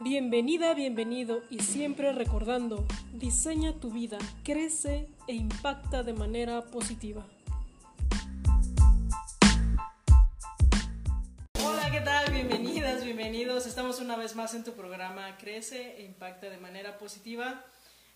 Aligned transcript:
Bienvenida, 0.00 0.74
bienvenido 0.74 1.42
y 1.50 1.58
siempre 1.58 2.12
recordando, 2.12 2.86
diseña 3.14 3.72
tu 3.80 3.90
vida, 3.90 4.16
crece 4.44 5.08
e 5.26 5.34
impacta 5.34 6.04
de 6.04 6.12
manera 6.12 6.66
positiva. 6.66 7.26
Hola, 11.64 11.90
¿qué 11.90 12.00
tal? 12.00 12.30
Bienvenidas, 12.30 13.04
bienvenidos. 13.04 13.66
Estamos 13.66 13.98
una 13.98 14.14
vez 14.14 14.36
más 14.36 14.54
en 14.54 14.62
tu 14.62 14.74
programa 14.74 15.36
Crece 15.36 15.96
e 15.96 16.04
impacta 16.04 16.48
de 16.48 16.58
manera 16.58 16.96
positiva. 16.96 17.64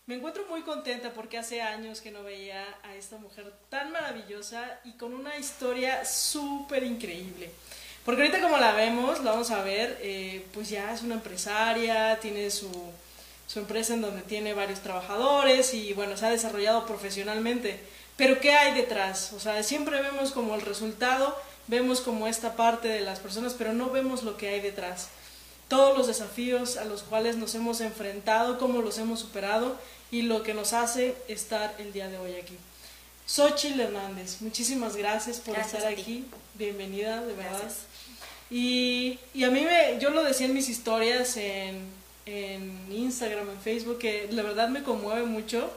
Me 0.05 0.15
encuentro 0.15 0.45
muy 0.49 0.61
contenta 0.61 1.13
porque 1.13 1.37
hace 1.37 1.61
años 1.61 1.99
que 1.99 2.11
no 2.11 2.23
veía 2.23 2.63
a 2.83 2.95
esta 2.95 3.17
mujer 3.17 3.53
tan 3.67 3.91
maravillosa 3.91 4.79
y 4.85 4.93
con 4.93 5.13
una 5.13 5.37
historia 5.37 6.05
súper 6.05 6.83
increíble. 6.83 7.51
Porque 8.05 8.21
ahorita 8.21 8.41
como 8.41 8.57
la 8.57 8.73
vemos, 8.73 9.23
la 9.23 9.31
vamos 9.31 9.51
a 9.51 9.63
ver, 9.63 9.97
eh, 10.01 10.45
pues 10.53 10.69
ya 10.69 10.93
es 10.93 11.03
una 11.03 11.15
empresaria, 11.15 12.19
tiene 12.19 12.51
su, 12.51 12.69
su 13.47 13.59
empresa 13.59 13.93
en 13.93 14.01
donde 14.01 14.21
tiene 14.23 14.53
varios 14.53 14.81
trabajadores 14.81 15.73
y 15.73 15.93
bueno, 15.93 16.17
se 16.17 16.25
ha 16.25 16.29
desarrollado 16.29 16.85
profesionalmente. 16.85 17.79
Pero 18.17 18.39
¿qué 18.39 18.53
hay 18.53 18.73
detrás? 18.73 19.31
O 19.33 19.39
sea, 19.39 19.63
siempre 19.63 20.01
vemos 20.01 20.31
como 20.31 20.53
el 20.55 20.61
resultado, 20.61 21.35
vemos 21.67 22.01
como 22.01 22.27
esta 22.27 22.55
parte 22.55 22.89
de 22.89 23.01
las 23.01 23.19
personas, 23.19 23.55
pero 23.57 23.73
no 23.73 23.89
vemos 23.89 24.23
lo 24.23 24.37
que 24.37 24.49
hay 24.49 24.59
detrás. 24.59 25.07
Todos 25.69 25.97
los 25.97 26.07
desafíos 26.07 26.77
a 26.77 26.85
los 26.85 27.03
cuales 27.03 27.37
nos 27.37 27.55
hemos 27.55 27.79
enfrentado, 27.81 28.59
cómo 28.59 28.81
los 28.81 28.97
hemos 28.97 29.21
superado 29.21 29.77
y 30.11 30.23
lo 30.23 30.43
que 30.43 30.53
nos 30.53 30.73
hace 30.73 31.15
estar 31.27 31.73
el 31.79 31.93
día 31.93 32.09
de 32.09 32.17
hoy 32.17 32.35
aquí. 32.35 32.57
Xochitl 33.25 33.79
Hernández, 33.79 34.41
muchísimas 34.41 34.97
gracias 34.97 35.39
por 35.39 35.57
estar 35.57 35.85
aquí. 35.85 36.25
Bienvenida, 36.55 37.21
de 37.21 37.33
verdad. 37.33 37.71
Y, 38.49 39.19
y 39.33 39.43
a 39.43 39.49
mí 39.49 39.61
me, 39.61 39.99
yo 39.99 40.09
lo 40.11 40.23
decía 40.23 40.45
en 40.45 40.53
mis 40.53 40.69
historias 40.69 41.37
en, 41.37 41.81
en 42.25 42.87
Instagram, 42.91 43.49
en 43.49 43.59
Facebook, 43.59 43.99
que 43.99 44.27
la 44.31 44.43
verdad 44.43 44.69
me 44.69 44.83
conmueve 44.83 45.23
mucho 45.23 45.71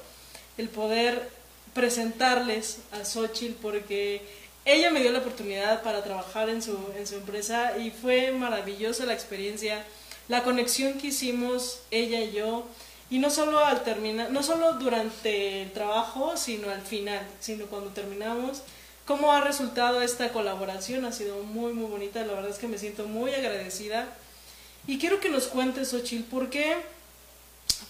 el 0.59 0.69
poder 0.69 1.31
presentarles 1.75 2.79
a 2.93 3.05
Xochitl 3.05 3.55
porque 3.61 4.23
ella 4.65 4.91
me 4.91 5.01
dio 5.01 5.13
la 5.13 5.21
oportunidad 5.21 5.83
para 5.83 6.03
trabajar 6.03 6.49
en 6.49 6.63
su, 6.63 6.77
en 6.97 7.07
su 7.07 7.17
empresa 7.17 7.79
y 7.79 7.91
fue 7.91 8.33
maravillosa 8.33 9.05
la 9.05 9.13
experiencia, 9.13 9.85
la 10.29 10.43
conexión 10.43 10.95
que 10.95 11.09
hicimos 11.09 11.81
ella 11.91 12.21
y 12.21 12.33
yo, 12.33 12.67
y 13.09 13.19
no 13.19 13.31
solo 13.31 13.65
al 13.65 13.85
terminar, 13.85 14.31
no 14.33 14.43
solo 14.43 14.73
durante 14.73 15.63
el 15.63 15.73
trabajo, 15.73 16.37
sino 16.37 16.71
al 16.71 16.83
final, 16.83 17.25
sino 17.39 17.67
cuando 17.67 17.91
terminamos 17.91 18.63
cómo 19.07 19.33
ha 19.33 19.41
resultado 19.41 20.03
esta 20.03 20.31
colaboración. 20.33 21.05
Ha 21.05 21.13
sido 21.13 21.43
muy, 21.45 21.73
muy 21.73 21.89
bonita. 21.89 22.25
La 22.25 22.35
verdad 22.35 22.51
es 22.51 22.59
que 22.59 22.69
me 22.69 22.79
siento 22.79 23.07
muy 23.07 23.33
agradecida. 23.33 24.09
Y 24.87 24.99
quiero 24.99 25.21
que 25.21 25.31
nos 25.31 25.47
cuentes, 25.47 25.89
Xochitl, 25.91 26.25
¿por 26.25 26.51
qué? 26.51 26.77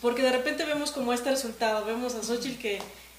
Porque 0.00 0.22
de 0.22 0.31
repente 0.31 0.64
vemos 0.64 0.92
como 0.92 1.12
este 1.12 1.31
resultado. 1.31 1.84
Vemos 1.84 2.14
a 2.14 2.22
Xochitl 2.22 2.61
que 2.61 2.78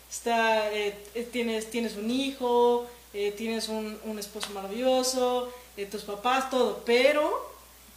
está, 0.10 0.72
eh, 0.72 0.98
eh, 1.16 1.28
tienes, 1.32 1.70
tienes 1.70 1.96
un 1.98 2.10
hijo, 2.10 2.88
eh, 3.14 3.34
tienes 3.36 3.68
un, 3.68 4.00
un, 4.06 4.20
esposo 4.20 4.50
maravilloso, 4.52 5.52
tus 5.92 6.04
papás, 6.04 6.50
todo. 6.50 6.84
Pero, 6.86 7.52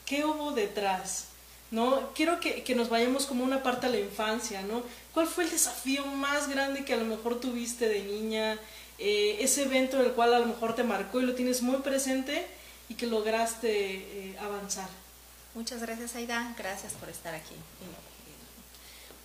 ¿qué 0.06 0.24
hubo 0.24 0.52
detrás? 0.52 1.26
¿no? 1.70 2.10
Quiero 2.14 2.40
que, 2.40 2.62
que, 2.64 2.74
nos 2.74 2.88
vayamos 2.88 3.26
como 3.26 3.44
una 3.44 3.62
parte 3.62 3.86
a 3.86 3.90
la 3.90 3.98
infancia, 3.98 4.62
¿no? 4.62 4.82
¿Cuál 5.14 5.26
fue 5.26 5.44
el 5.44 5.50
desafío 5.50 6.04
más 6.04 6.48
grande 6.48 6.84
que 6.84 6.94
a 6.94 6.96
lo 6.96 7.04
mejor 7.04 7.38
tuviste 7.40 7.88
de 7.88 8.02
niña? 8.02 8.58
Eh, 9.02 9.38
ese 9.40 9.62
evento 9.62 9.96
del 9.96 10.12
cual 10.12 10.34
a 10.34 10.38
lo 10.38 10.46
mejor 10.46 10.74
te 10.74 10.84
marcó 10.84 11.20
y 11.20 11.24
lo 11.24 11.34
tienes 11.34 11.62
muy 11.62 11.78
presente 11.78 12.46
y 12.90 12.94
que 12.96 13.06
lograste 13.06 13.70
eh, 13.70 14.36
avanzar. 14.38 14.90
Muchas 15.54 15.80
gracias 15.80 16.14
Aida, 16.16 16.54
gracias 16.58 16.92
por 16.92 17.08
estar 17.08 17.34
aquí. 17.34 17.54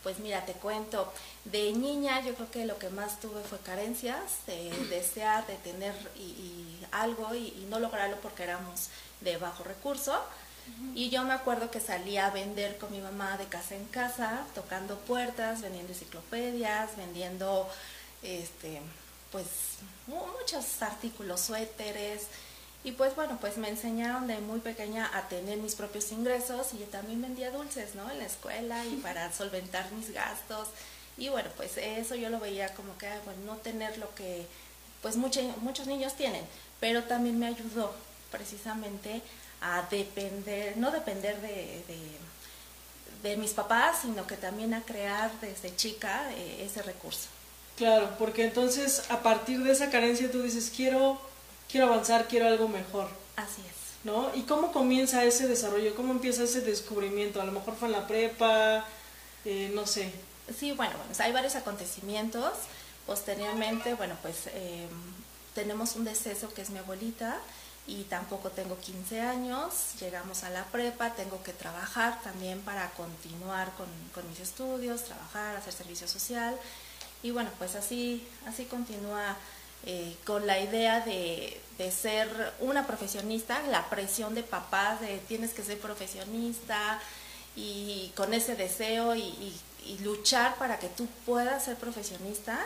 Pues 0.02 0.20
mira, 0.20 0.46
te 0.46 0.54
cuento, 0.54 1.12
de 1.44 1.74
niña 1.74 2.22
yo 2.22 2.36
creo 2.36 2.50
que 2.52 2.66
lo 2.66 2.80
que 2.80 2.90
más 2.90 3.20
tuve 3.20 3.42
fue 3.42 3.58
carencias, 3.60 4.46
de 4.48 4.72
desear, 4.90 5.46
de 5.46 5.56
tener 5.56 5.94
y, 6.16 6.80
algo 6.92 7.36
y, 7.36 7.48
y, 7.48 7.68
no 7.70 7.80
lograrlo 7.82 8.16
porque 8.22 8.44
éramos 8.44 8.88
de 9.20 9.36
bajo 9.36 9.66
recurso. 9.66 10.18
Y 10.96 11.12
yo 11.12 11.24
me 11.24 11.34
acuerdo 11.34 11.70
que 11.70 11.80
salía 11.80 12.26
a 12.26 12.32
vender 12.32 12.80
con 12.80 12.92
mi 12.92 13.00
mamá 13.00 13.38
de 13.38 13.46
casa 13.46 13.76
en 13.76 13.86
casa, 13.86 14.48
tocando 14.56 14.98
puertas, 15.00 15.62
vendiendo 15.62 15.94
enciclopedias, 15.94 16.98
vendiendo 16.98 17.70
este, 18.24 18.82
pues 19.32 19.46
muchos 20.08 20.82
artículos, 20.82 21.42
suéteres. 21.42 22.24
Y 22.84 22.92
pues 22.92 23.16
bueno, 23.16 23.38
pues 23.42 23.58
me 23.58 23.70
enseñaron 23.70 24.28
de 24.28 24.38
muy 24.40 24.60
pequeña 24.60 25.10
a 25.18 25.28
tener 25.28 25.58
mis 25.58 25.76
propios 25.76 26.12
ingresos 26.12 26.74
y 26.74 26.80
yo 26.80 26.86
también 26.86 27.22
vendía 27.22 27.50
dulces, 27.50 27.96
¿no? 27.96 28.10
En 28.12 28.20
la 28.20 28.26
escuela 28.26 28.86
y 28.86 28.98
para 28.98 29.32
solventar 29.34 29.92
mis 29.94 30.14
gastos. 30.14 30.70
Y 31.18 31.30
bueno, 31.30 31.50
pues 31.58 31.78
eso 31.78 32.16
yo 32.16 32.30
lo 32.30 32.40
veía 32.40 32.74
como 32.76 32.98
que, 32.98 33.08
bueno, 33.26 33.42
no 33.46 33.58
tener 33.58 33.98
lo 33.98 34.14
que 34.16 34.46
pues 35.02 35.18
muchos 35.18 35.44
muchos 35.58 35.88
niños 35.88 36.16
tienen, 36.16 36.44
pero 36.80 37.04
también 37.04 37.38
me 37.40 37.48
ayudó 37.48 37.94
precisamente 38.32 39.22
a 39.62 39.84
depender, 39.90 40.78
no 40.78 40.92
depender 40.92 41.40
de, 41.42 41.84
de, 41.88 43.30
de 43.30 43.38
mis 43.38 43.52
papás, 43.52 44.00
sino 44.02 44.28
que 44.28 44.36
también 44.36 44.74
a 44.74 44.82
crear 44.82 45.32
desde 45.42 45.76
chica 45.76 46.32
eh, 46.34 46.66
ese 46.66 46.82
recurso. 46.82 47.35
Claro, 47.76 48.16
porque 48.18 48.46
entonces 48.46 49.04
a 49.10 49.22
partir 49.22 49.62
de 49.64 49.72
esa 49.72 49.90
carencia 49.90 50.32
tú 50.32 50.42
dices, 50.42 50.72
quiero, 50.74 51.20
quiero 51.70 51.88
avanzar, 51.88 52.28
quiero 52.28 52.48
algo 52.48 52.68
mejor. 52.70 53.10
Así 53.36 53.62
es. 53.68 53.76
¿No? 54.06 54.32
¿Y 54.36 54.44
cómo 54.44 54.72
comienza 54.72 55.24
ese 55.24 55.48
desarrollo? 55.48 55.96
¿Cómo 55.96 56.14
empieza 56.14 56.44
ese 56.44 56.62
descubrimiento? 56.62 57.42
A 57.42 57.46
lo 57.46 57.52
mejor 57.52 57.76
fue 57.76 57.88
en 57.88 57.94
la 57.94 58.08
prepa, 58.08 58.86
eh, 59.44 59.72
no 59.74 59.86
sé. 59.88 60.12
Sí, 60.58 60.72
bueno, 60.74 60.94
bueno, 60.96 61.12
hay 61.20 61.32
varios 61.32 61.56
acontecimientos. 61.56 62.54
Posteriormente, 63.08 63.94
bueno, 63.96 64.16
pues 64.22 64.48
eh, 64.54 64.88
tenemos 65.54 65.96
un 65.96 66.06
deceso 66.06 66.54
que 66.54 66.62
es 66.62 66.70
mi 66.70 66.80
abuelita 66.80 67.40
y 67.88 68.04
tampoco 68.04 68.50
tengo 68.50 68.78
15 68.78 69.22
años, 69.22 69.74
llegamos 70.00 70.44
a 70.44 70.50
la 70.50 70.64
prepa, 70.66 71.14
tengo 71.14 71.44
que 71.44 71.54
trabajar 71.54 72.20
también 72.24 72.62
para 72.62 72.90
continuar 72.92 73.72
con, 73.74 73.88
con 74.14 74.28
mis 74.30 74.40
estudios, 74.40 75.04
trabajar, 75.04 75.56
hacer 75.56 75.74
servicio 75.74 76.08
social 76.08 76.58
y 77.26 77.32
bueno, 77.32 77.50
pues 77.58 77.74
así, 77.74 78.24
así 78.46 78.66
continúa 78.66 79.36
eh, 79.88 80.16
con 80.28 80.46
la 80.46 80.60
idea 80.60 81.00
de, 81.00 81.60
de, 81.80 81.92
ser 81.92 82.30
una 82.60 82.86
profesionista, 82.86 83.64
la 83.64 83.90
presión 83.90 84.36
de 84.36 84.44
papás 84.44 85.02
de 85.02 85.18
tienes 85.28 85.52
que 85.52 85.64
ser 85.64 85.80
profesionista 85.80 87.02
y 87.56 88.12
con 88.16 88.36
ese 88.36 88.56
deseo 88.56 89.16
y, 89.16 89.22
y, 89.22 89.60
y 89.88 89.98
luchar 90.04 90.56
para 90.58 90.78
que 90.78 90.88
tú 90.88 91.08
puedas 91.26 91.66
ser 91.66 91.78
profesionista, 91.78 92.60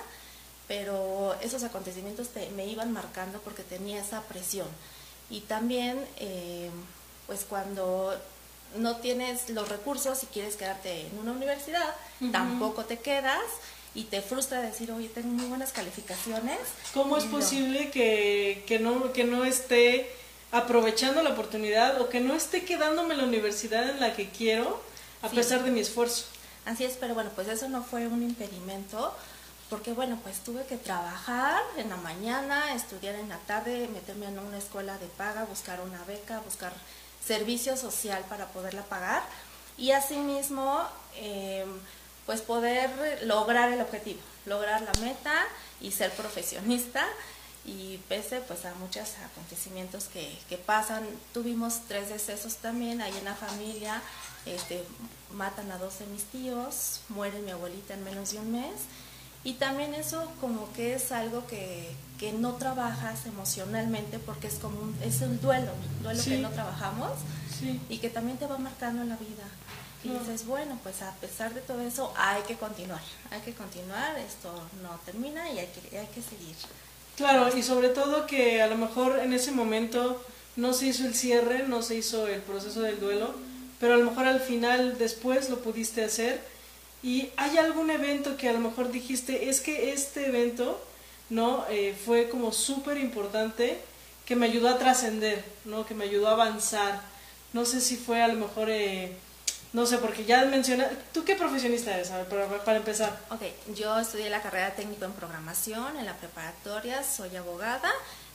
pero 0.67 1.37
esos 1.39 1.63
acontecimientos 1.63 2.27
te, 2.27 2.49
me 2.49 2.67
iban 2.67 2.91
marcando 2.91 3.39
porque 3.39 3.63
tenía 3.63 4.01
esa 4.01 4.23
presión. 4.23 4.67
Y 5.29 5.39
también, 5.41 6.05
eh, 6.17 6.69
pues 7.27 7.45
cuando 7.47 8.13
no 8.75 8.97
tienes 8.97 9.49
los 9.51 9.69
recursos 9.69 10.21
y 10.23 10.25
quieres 10.25 10.57
quedarte 10.57 11.07
en 11.07 11.17
una 11.17 11.31
universidad, 11.31 11.95
uh 12.19 12.25
-huh. 12.25 12.31
tampoco 12.33 12.83
te 12.83 12.99
quedas 12.99 13.39
y 13.95 14.03
te 14.03 14.21
frustra 14.21 14.61
decir, 14.61 14.91
oye, 14.91 15.09
tengo 15.09 15.29
muy 15.29 15.45
buenas 15.45 15.71
calificaciones. 15.71 16.59
¿Cómo 16.93 17.17
es 17.17 17.25
posible 17.25 17.85
no. 17.85 17.91
que, 17.91 18.63
que, 18.67 18.79
no, 18.79 19.13
que 19.13 19.23
no 19.23 19.45
esté 19.45 20.09
aprovechando 20.51 21.21
la 21.23 21.31
oportunidad 21.31 22.01
o 22.01 22.09
que 22.09 22.19
no 22.19 22.35
esté 22.35 22.65
quedándome 22.65 23.13
en 23.13 23.19
la 23.19 23.27
universidad 23.27 23.89
en 23.89 23.99
la 23.99 24.15
que 24.15 24.29
quiero 24.29 24.81
a 25.21 25.29
sí. 25.29 25.35
pesar 25.35 25.63
de 25.63 25.71
mi 25.71 25.79
esfuerzo? 25.79 26.25
Así 26.65 26.83
es, 26.83 26.97
pero 26.99 27.13
bueno, 27.13 27.31
pues 27.35 27.47
eso 27.47 27.69
no 27.69 27.83
fue 27.83 28.07
un 28.07 28.23
impedimento 28.23 29.13
porque 29.69 29.93
bueno, 29.93 30.19
pues 30.23 30.39
tuve 30.39 30.65
que 30.65 30.77
trabajar 30.77 31.61
en 31.77 31.89
la 31.89 31.97
mañana, 31.97 32.73
estudiar 32.73 33.15
en 33.15 33.29
la 33.29 33.37
tarde, 33.37 33.87
meterme 33.93 34.25
en 34.25 34.39
una 34.39 34.57
escuela 34.57 34.97
de 34.97 35.05
paga, 35.07 35.45
buscar 35.45 35.79
una 35.81 36.03
beca, 36.05 36.39
buscar 36.39 36.73
servicio 37.23 37.77
social 37.77 38.25
para 38.27 38.47
poderla 38.47 38.81
pagar 38.83 39.21
y 39.77 39.91
asimismo 39.91 40.83
eh, 41.15 41.65
pues 42.29 42.41
poder 42.41 42.91
lograr 43.25 43.73
el 43.73 43.81
objetivo, 43.81 44.19
lograr 44.45 44.83
la 44.83 44.91
meta 45.01 45.33
y 45.81 45.89
ser 45.89 46.11
profesionista 46.11 47.03
y 47.65 47.97
pese 48.07 48.39
pues 48.41 48.65
a 48.65 48.75
muchos 48.75 49.15
acontecimientos 49.25 50.03
que, 50.13 50.37
que 50.47 50.57
pasan, 50.57 51.03
tuvimos 51.33 51.79
tres 51.87 52.09
decesos 52.09 52.57
también 52.57 53.01
ahí 53.01 53.17
en 53.17 53.25
la 53.25 53.33
familia, 53.33 53.99
este, 54.45 54.83
matan 55.33 55.71
a 55.71 55.79
dos 55.79 55.97
de 55.97 56.05
mis 56.05 56.23
tíos, 56.25 57.01
muere 57.09 57.39
mi 57.39 57.49
abuelita 57.49 57.95
en 57.95 58.03
menos 58.03 58.31
de 58.33 58.37
un 58.37 58.51
mes 58.51 58.75
y 59.43 59.53
también 59.53 59.95
eso 59.95 60.31
como 60.39 60.71
que 60.73 60.93
es 60.93 61.11
algo 61.11 61.47
que, 61.47 61.89
que 62.19 62.31
no 62.31 62.57
trabajas 62.57 63.25
emocionalmente 63.25 64.19
porque 64.19 64.49
es 64.49 64.59
como 64.59 64.79
un, 64.81 64.95
es 65.01 65.19
un 65.21 65.41
duelo, 65.41 65.71
un 65.97 66.03
duelo 66.03 66.21
sí. 66.21 66.29
que 66.29 66.37
no 66.37 66.51
trabajamos 66.51 67.09
sí. 67.59 67.81
y 67.89 67.97
que 67.97 68.11
también 68.11 68.37
te 68.37 68.45
va 68.45 68.59
marcando 68.59 69.01
en 69.01 69.09
la 69.09 69.17
vida. 69.17 69.45
Y 70.03 70.09
dices, 70.09 70.45
bueno, 70.45 70.79
pues 70.81 71.01
a 71.01 71.13
pesar 71.15 71.53
de 71.53 71.59
todo 71.59 71.81
eso 71.81 72.13
hay 72.15 72.41
que 72.43 72.55
continuar, 72.55 73.01
hay 73.31 73.41
que 73.41 73.53
continuar, 73.53 74.17
esto 74.17 74.49
no 74.81 74.97
termina 75.05 75.51
y 75.51 75.59
hay 75.59 75.67
que, 75.67 75.97
hay 75.97 76.07
que 76.07 76.21
seguir. 76.21 76.55
Claro, 77.17 77.55
y 77.55 77.61
sobre 77.61 77.89
todo 77.89 78.25
que 78.25 78.61
a 78.61 78.67
lo 78.67 78.77
mejor 78.77 79.19
en 79.19 79.33
ese 79.33 79.51
momento 79.51 80.23
no 80.55 80.71
se 80.71 80.87
hizo 80.87 81.05
el 81.05 81.15
cierre, 81.15 81.67
no 81.67 81.81
se 81.81 81.95
hizo 81.95 82.27
el 82.27 82.41
proceso 82.41 82.81
del 82.81 83.01
duelo, 83.01 83.33
pero 83.81 83.95
a 83.95 83.97
lo 83.97 84.05
mejor 84.05 84.25
al 84.25 84.39
final 84.39 84.97
después 84.97 85.49
lo 85.49 85.59
pudiste 85.59 86.03
hacer. 86.03 86.41
¿Y 87.03 87.29
hay 87.35 87.57
algún 87.57 87.89
evento 87.89 88.37
que 88.37 88.47
a 88.47 88.53
lo 88.53 88.59
mejor 88.59 88.91
dijiste, 88.91 89.49
es 89.49 89.59
que 89.59 89.91
este 89.91 90.27
evento, 90.27 90.81
¿no? 91.29 91.65
Eh, 91.69 91.93
fue 92.05 92.29
como 92.29 92.53
súper 92.53 92.97
importante, 92.97 93.79
que 94.25 94.37
me 94.37 94.45
ayudó 94.45 94.69
a 94.69 94.77
trascender, 94.77 95.43
¿no? 95.65 95.85
Que 95.85 95.93
me 95.93 96.05
ayudó 96.05 96.29
a 96.29 96.33
avanzar. 96.33 97.01
No 97.51 97.65
sé 97.65 97.81
si 97.81 97.97
fue 97.97 98.21
a 98.21 98.29
lo 98.29 98.35
mejor... 98.35 98.69
Eh, 98.69 99.11
no 99.71 99.85
sé, 99.85 99.97
porque 99.97 100.25
ya 100.25 100.45
mencioné... 100.45 100.87
¿Tú 101.13 101.23
qué 101.23 101.35
profesionista 101.35 101.93
eres? 101.93 102.09
A 102.11 102.17
ver, 102.17 102.27
para, 102.27 102.63
para, 102.63 102.77
empezar. 102.77 103.15
Ok, 103.29 103.41
yo 103.75 103.99
estudié 103.99 104.29
la 104.29 104.41
carrera 104.41 104.71
técnico 104.75 105.05
en 105.05 105.11
programación 105.13 105.97
en 105.97 106.05
la 106.05 106.15
preparatoria, 106.15 107.03
soy 107.03 107.35
abogada 107.35 107.91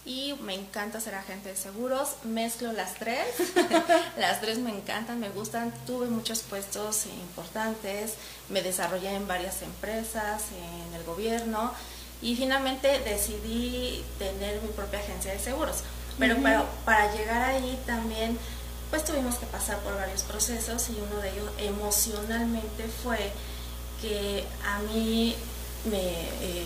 y 0.07 0.35
me 0.43 0.55
encanta 0.55 1.01
ser 1.01 1.15
agente 1.15 1.49
de 1.49 1.57
seguros. 1.57 2.17
Mezclo 2.25 2.73
las 2.73 2.95
tres. 2.95 3.27
las 4.17 4.41
tres 4.41 4.59
me 4.59 4.71
encantan, 4.71 5.19
me 5.19 5.31
gustan. 5.31 5.73
Tuve 5.87 6.07
muchos 6.07 6.43
puestos 6.43 7.07
importantes, 7.07 8.15
me 8.49 8.63
desarrollé 8.63 9.15
en 9.15 9.27
varias 9.27 9.63
empresas, 9.63 10.45
en 10.53 10.95
el 10.95 11.05
gobierno 11.05 11.73
y 12.23 12.37
finalmente 12.37 13.01
decidí 13.01 14.05
tener 14.19 14.61
mi 14.63 14.69
propia 14.69 14.99
agencia 15.01 15.33
de 15.33 15.39
seguros. 15.39 15.83
Pero, 16.19 16.37
pero 16.43 16.65
para 16.85 17.13
llegar 17.13 17.43
ahí 17.43 17.77
también 17.87 18.39
pues 18.95 19.07
tuvimos 19.07 19.35
que 19.35 19.47
pasar 19.47 19.79
por 19.79 19.97
varios 19.97 20.23
procesos 20.23 20.89
y 20.89 20.93
uno 20.93 21.21
de 21.21 21.33
ellos 21.33 21.51
emocionalmente 21.59 22.89
fue 23.03 23.33
que 24.01 24.45
a 24.65 24.79
mí 24.79 25.35
me, 25.91 25.99
eh, 25.99 26.65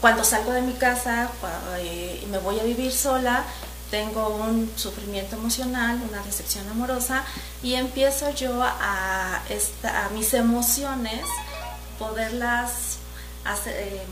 cuando 0.00 0.24
salgo 0.24 0.50
de 0.50 0.62
mi 0.62 0.72
casa 0.72 1.30
eh, 1.78 2.20
y 2.24 2.26
me 2.26 2.38
voy 2.38 2.58
a 2.58 2.64
vivir 2.64 2.90
sola, 2.90 3.44
tengo 3.88 4.30
un 4.30 4.68
sufrimiento 4.74 5.36
emocional, 5.36 6.02
una 6.10 6.24
decepción 6.24 6.68
amorosa 6.70 7.22
y 7.62 7.74
empiezo 7.74 8.30
yo 8.34 8.60
a, 8.60 9.36
a 9.36 10.08
mis 10.12 10.34
emociones 10.34 11.24
poderlas 12.00 12.96
hacer, 13.44 14.02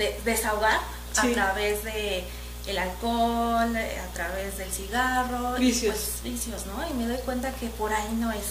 eh, 0.00 0.20
desahogar 0.24 0.80
a 1.16 1.28
través 1.28 1.84
de 1.84 2.24
el 2.68 2.78
alcohol, 2.78 3.74
eh, 3.76 3.98
a 3.98 4.12
través 4.12 4.58
del 4.58 4.70
cigarro, 4.70 5.54
vicios. 5.54 5.94
Y 5.94 5.98
pues, 5.98 6.22
vicios, 6.22 6.66
¿no? 6.66 6.88
Y 6.88 6.94
me 6.94 7.06
doy 7.06 7.18
cuenta 7.24 7.52
que 7.52 7.68
por 7.68 7.92
ahí 7.92 8.12
no 8.14 8.30
es. 8.30 8.44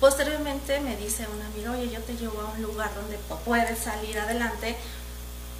Posteriormente 0.00 0.80
me 0.80 0.96
dice 0.96 1.26
un 1.26 1.40
amigo, 1.40 1.72
oye, 1.72 1.90
yo 1.90 2.02
te 2.02 2.16
llevo 2.16 2.40
a 2.40 2.50
un 2.50 2.62
lugar 2.62 2.94
donde 2.94 3.18
puedes 3.44 3.78
salir 3.78 4.18
adelante. 4.18 4.76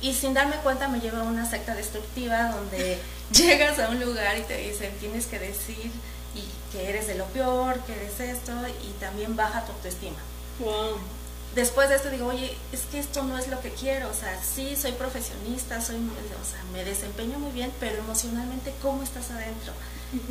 Y 0.02 0.12
sin 0.12 0.34
darme 0.34 0.56
cuenta 0.56 0.88
me 0.88 1.00
lleva 1.00 1.20
a 1.20 1.22
una 1.22 1.48
secta 1.48 1.74
destructiva 1.74 2.50
donde 2.50 2.98
llegas 3.32 3.78
a 3.78 3.88
un 3.88 4.00
lugar 4.00 4.36
y 4.36 4.42
te 4.42 4.56
dicen, 4.58 4.92
tienes 4.98 5.26
que 5.26 5.38
decir 5.38 5.90
y 6.34 6.44
que 6.70 6.90
eres 6.90 7.06
de 7.06 7.14
lo 7.14 7.24
peor, 7.26 7.80
que 7.86 7.94
eres 7.94 8.20
esto, 8.20 8.52
y 8.82 8.90
también 9.00 9.36
baja 9.36 9.64
tu 9.64 9.72
autoestima. 9.72 10.18
Wow 10.58 11.15
después 11.54 11.88
de 11.88 11.96
esto 11.96 12.10
digo, 12.10 12.26
oye, 12.26 12.56
es 12.72 12.82
que 12.82 12.98
esto 12.98 13.22
no 13.22 13.38
es 13.38 13.48
lo 13.48 13.60
que 13.60 13.70
quiero, 13.70 14.10
o 14.10 14.14
sea, 14.14 14.38
sí, 14.42 14.76
soy 14.76 14.92
profesionista, 14.92 15.80
soy, 15.80 15.96
o 15.96 16.44
sea, 16.44 16.62
me 16.72 16.84
desempeño 16.84 17.38
muy 17.38 17.52
bien, 17.52 17.72
pero 17.80 17.98
emocionalmente, 17.98 18.74
¿cómo 18.82 19.02
estás 19.02 19.30
adentro? 19.30 19.72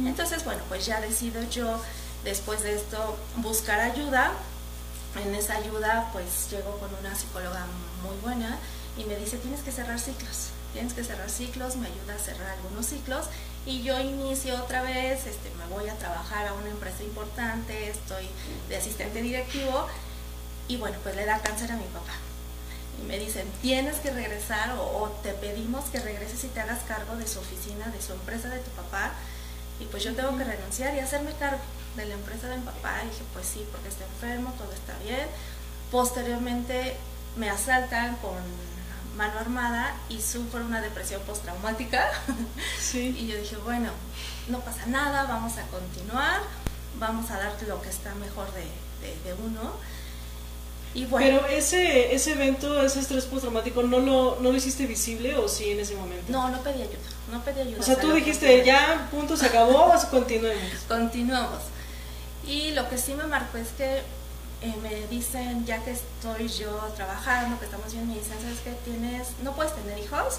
Entonces, 0.06 0.44
bueno, 0.46 0.62
pues 0.70 0.86
ya 0.86 1.02
decido 1.02 1.42
yo, 1.50 1.80
después 2.24 2.64
de 2.64 2.76
esto, 2.76 3.18
buscar 3.38 3.80
ayuda. 3.80 4.32
En 5.24 5.34
esa 5.34 5.56
ayuda, 5.56 6.10
pues 6.12 6.50
llego 6.52 6.78
con 6.78 6.94
una 6.96 7.16
psicóloga 7.16 7.66
muy 8.04 8.18
buena 8.22 8.58
y 8.98 9.06
me 9.06 9.16
dice, 9.16 9.38
tienes 9.38 9.62
que 9.62 9.72
cerrar 9.72 9.98
ciclos, 9.98 10.50
tienes 10.74 10.94
que 10.94 11.06
cerrar 11.06 11.30
ciclos, 11.30 11.78
me 11.78 11.88
ayuda 11.88 12.16
a 12.16 12.20
cerrar 12.20 12.50
algunos 12.50 12.86
ciclos 12.86 13.28
y 13.66 13.82
yo 13.82 13.98
inicio 14.00 14.56
otra 14.62 14.82
vez, 14.82 15.26
este, 15.26 15.50
me 15.58 15.66
voy 15.74 15.88
a 15.88 15.96
trabajar 15.96 16.48
a 16.48 16.54
una 16.54 16.70
empresa 16.70 17.04
importante, 17.04 17.90
estoy 17.90 18.28
de 18.68 18.76
asistente 18.76 19.22
directivo 19.22 19.88
y 20.68 20.78
bueno, 20.78 20.98
pues 21.04 21.16
le 21.16 21.26
da 21.26 21.40
cáncer 21.40 21.72
a 21.72 21.76
mi 21.76 21.86
papá. 21.86 22.14
Y 23.02 23.06
me 23.06 23.20
dicen, 23.20 23.48
tienes 23.62 23.98
que 23.98 24.12
regresar 24.12 24.76
o, 24.80 25.10
te 25.22 25.34
pedimos 25.34 25.86
que 25.86 26.00
regreses 26.00 26.44
y 26.44 26.48
te 26.48 26.62
hagas 26.62 26.80
cargo 26.88 27.16
de 27.18 27.28
su 27.28 27.40
oficina, 27.40 27.88
de 27.88 28.02
su 28.02 28.14
empresa 28.14 28.50
de 28.50 28.60
tu 28.60 28.72
papá. 28.72 29.12
Y 29.80 29.86
pues 29.86 30.04
yo 30.04 30.16
tengo 30.16 30.38
que 30.38 30.44
renunciar 30.44 30.96
y 30.96 31.00
hacerme 31.00 31.34
cargo 31.34 31.60
de 31.98 32.06
la 32.06 32.14
empresa 32.14 32.48
de 32.48 32.58
mi 32.58 32.64
papá. 32.64 33.02
Y 33.04 33.10
dije, 33.10 33.24
pues 33.34 33.46
sí, 33.46 33.66
porque 33.72 33.90
está 33.90 34.06
enfermo, 34.06 34.54
todo 34.58 34.72
está 34.72 34.98
bien. 35.00 35.28
Posteriormente 35.92 36.96
me 37.36 37.50
asaltan 37.50 38.16
con 38.18 38.38
mano 39.18 39.40
armada 39.40 39.96
y 40.10 40.22
sufro 40.22 40.66
una 40.66 40.82
depresión 40.82 41.22
postraumática. 41.24 42.10
Sí. 42.80 43.16
y 43.18 43.28
yo 43.28 43.38
dije, 43.38 43.58
bueno, 43.58 43.90
no 44.48 44.60
pasa 44.60 44.86
nada, 44.86 45.24
vamos 45.24 45.58
a 45.58 45.64
continuar, 45.68 46.40
vamos 47.00 47.30
a 47.32 47.38
darte 47.38 47.66
lo 47.66 47.82
que 47.82 47.90
está 47.90 48.14
mejor 48.16 48.48
de, 48.54 48.64
de 49.24 49.34
uno 49.34 49.74
pero 51.18 51.46
ese, 51.48 52.14
ese 52.16 52.32
evento, 52.32 52.82
ese 52.82 53.02
estrés 53.02 53.26
postraumático, 53.26 53.84
¿no 53.84 54.00
lo, 54.00 54.38
¿no 54.40 54.52
lo 54.52 54.56
hiciste 54.56 54.86
visible 54.86 55.36
o 55.36 55.50
sí 55.50 55.72
en 55.72 55.80
ese 55.80 55.96
momento? 55.96 56.32
No, 56.32 56.50
no 56.50 56.62
pedí 56.62 56.82
ayuda, 56.82 57.10
no 57.32 57.44
pedí 57.44 57.62
ayuda. 57.62 57.80
O 57.80 57.84
sea, 57.84 58.00
tú 58.00 58.14
dijiste, 58.14 58.64
ya, 58.66 59.08
punto, 59.12 59.36
se 59.36 59.48
acabó, 59.48 59.94
continuemos. 60.10 60.64
Continuamos. 60.88 61.60
Y 62.48 62.72
lo 62.72 62.88
que 62.90 62.98
sí 62.98 63.14
me 63.14 63.26
marcó 63.26 63.58
es 63.58 63.70
que 63.70 64.04
eh, 64.62 64.74
me 64.82 65.08
dicen, 65.08 65.66
ya 65.66 65.84
que 65.84 65.92
estoy 65.92 66.48
yo 66.48 66.72
trabajando, 66.96 67.60
que 67.60 67.66
estamos 67.66 67.92
bien, 67.92 68.08
me 68.08 68.16
dicen, 68.16 68.38
¿sabes 68.42 68.60
qué? 68.64 68.72
Tienes, 68.86 69.30
no 69.44 69.56
puedes 69.56 69.76
tener 69.76 70.00
hijos 70.00 70.38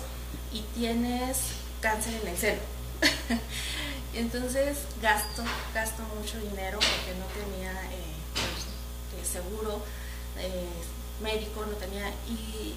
y 0.52 0.62
tienes 0.78 1.38
cáncer 1.80 2.14
en 2.22 2.28
el 2.28 2.36
seno. 2.36 2.60
Entonces 4.14 4.78
gasto, 5.02 5.42
gasto 5.74 6.02
mucho 6.18 6.38
dinero 6.38 6.78
porque 6.78 7.18
no 7.18 7.26
tenía 7.34 7.72
eh, 7.92 8.14
pues, 9.12 9.28
seguro 9.28 9.82
eh, 10.38 10.68
médico, 11.22 11.64
no 11.66 11.76
tenía, 11.76 12.08
y, 12.28 12.74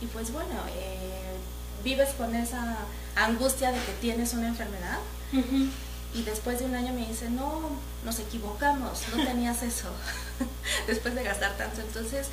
y 0.00 0.06
pues 0.12 0.32
bueno, 0.32 0.54
eh, 0.74 1.36
vives 1.84 2.10
con 2.10 2.34
esa 2.34 2.78
angustia 3.16 3.72
de 3.72 3.78
que 3.80 3.92
tienes 4.00 4.32
una 4.34 4.48
enfermedad. 4.48 4.98
Y 6.14 6.24
después 6.24 6.58
de 6.58 6.66
un 6.66 6.74
año 6.74 6.92
me 6.92 7.06
dice, 7.06 7.30
no, 7.30 7.70
nos 8.04 8.18
equivocamos, 8.18 9.00
no 9.16 9.24
tenías 9.24 9.62
eso, 9.62 9.88
después 10.86 11.14
de 11.14 11.22
gastar 11.22 11.56
tanto. 11.56 11.80
Entonces, 11.80 12.28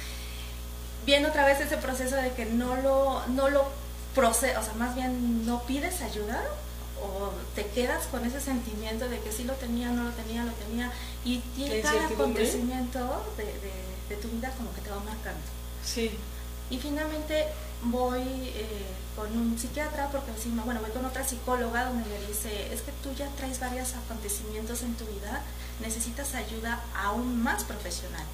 viene 1.05 1.27
otra 1.27 1.45
vez 1.45 1.61
ese 1.61 1.77
proceso 1.77 2.17
de 2.17 2.31
que 2.33 2.45
no 2.45 2.75
lo, 2.75 3.25
no 3.27 3.49
lo 3.49 3.65
procede, 4.13 4.57
o 4.57 4.63
sea, 4.63 4.73
más 4.73 4.95
bien 4.95 5.45
no 5.45 5.63
pides 5.63 6.01
ayuda 6.01 6.43
o 7.01 7.31
te 7.55 7.65
quedas 7.67 8.07
con 8.07 8.25
ese 8.25 8.39
sentimiento 8.39 9.09
de 9.09 9.19
que 9.19 9.31
sí 9.31 9.43
lo 9.43 9.53
tenía, 9.53 9.89
no 9.89 10.03
lo 10.03 10.11
tenía, 10.11 10.43
lo 10.43 10.51
tenía, 10.53 10.91
y 11.25 11.41
cada 11.81 12.07
acontecimiento 12.07 12.99
de 13.37 13.89
de 14.09 14.15
tu 14.17 14.27
vida 14.27 14.51
como 14.57 14.73
que 14.73 14.81
te 14.81 14.89
va 14.89 14.99
marcando. 14.99 15.39
Sí. 15.85 16.11
Y 16.69 16.77
finalmente 16.79 17.45
voy 17.83 18.21
eh, 18.21 18.85
con 19.15 19.31
un 19.37 19.57
psiquiatra 19.57 20.09
porque 20.11 20.31
encima, 20.31 20.63
bueno, 20.63 20.81
voy 20.81 20.91
con 20.91 21.05
otra 21.05 21.25
psicóloga 21.25 21.85
donde 21.85 22.09
me 22.09 22.27
dice, 22.27 22.73
es 22.73 22.81
que 22.81 22.91
tú 23.03 23.13
ya 23.15 23.27
traes 23.37 23.59
varios 23.59 23.93
acontecimientos 23.93 24.81
en 24.81 24.95
tu 24.95 25.05
vida, 25.05 25.41
necesitas 25.79 26.33
ayuda 26.35 26.83
aún 26.95 27.41
más 27.41 27.63
profesional. 27.63 28.25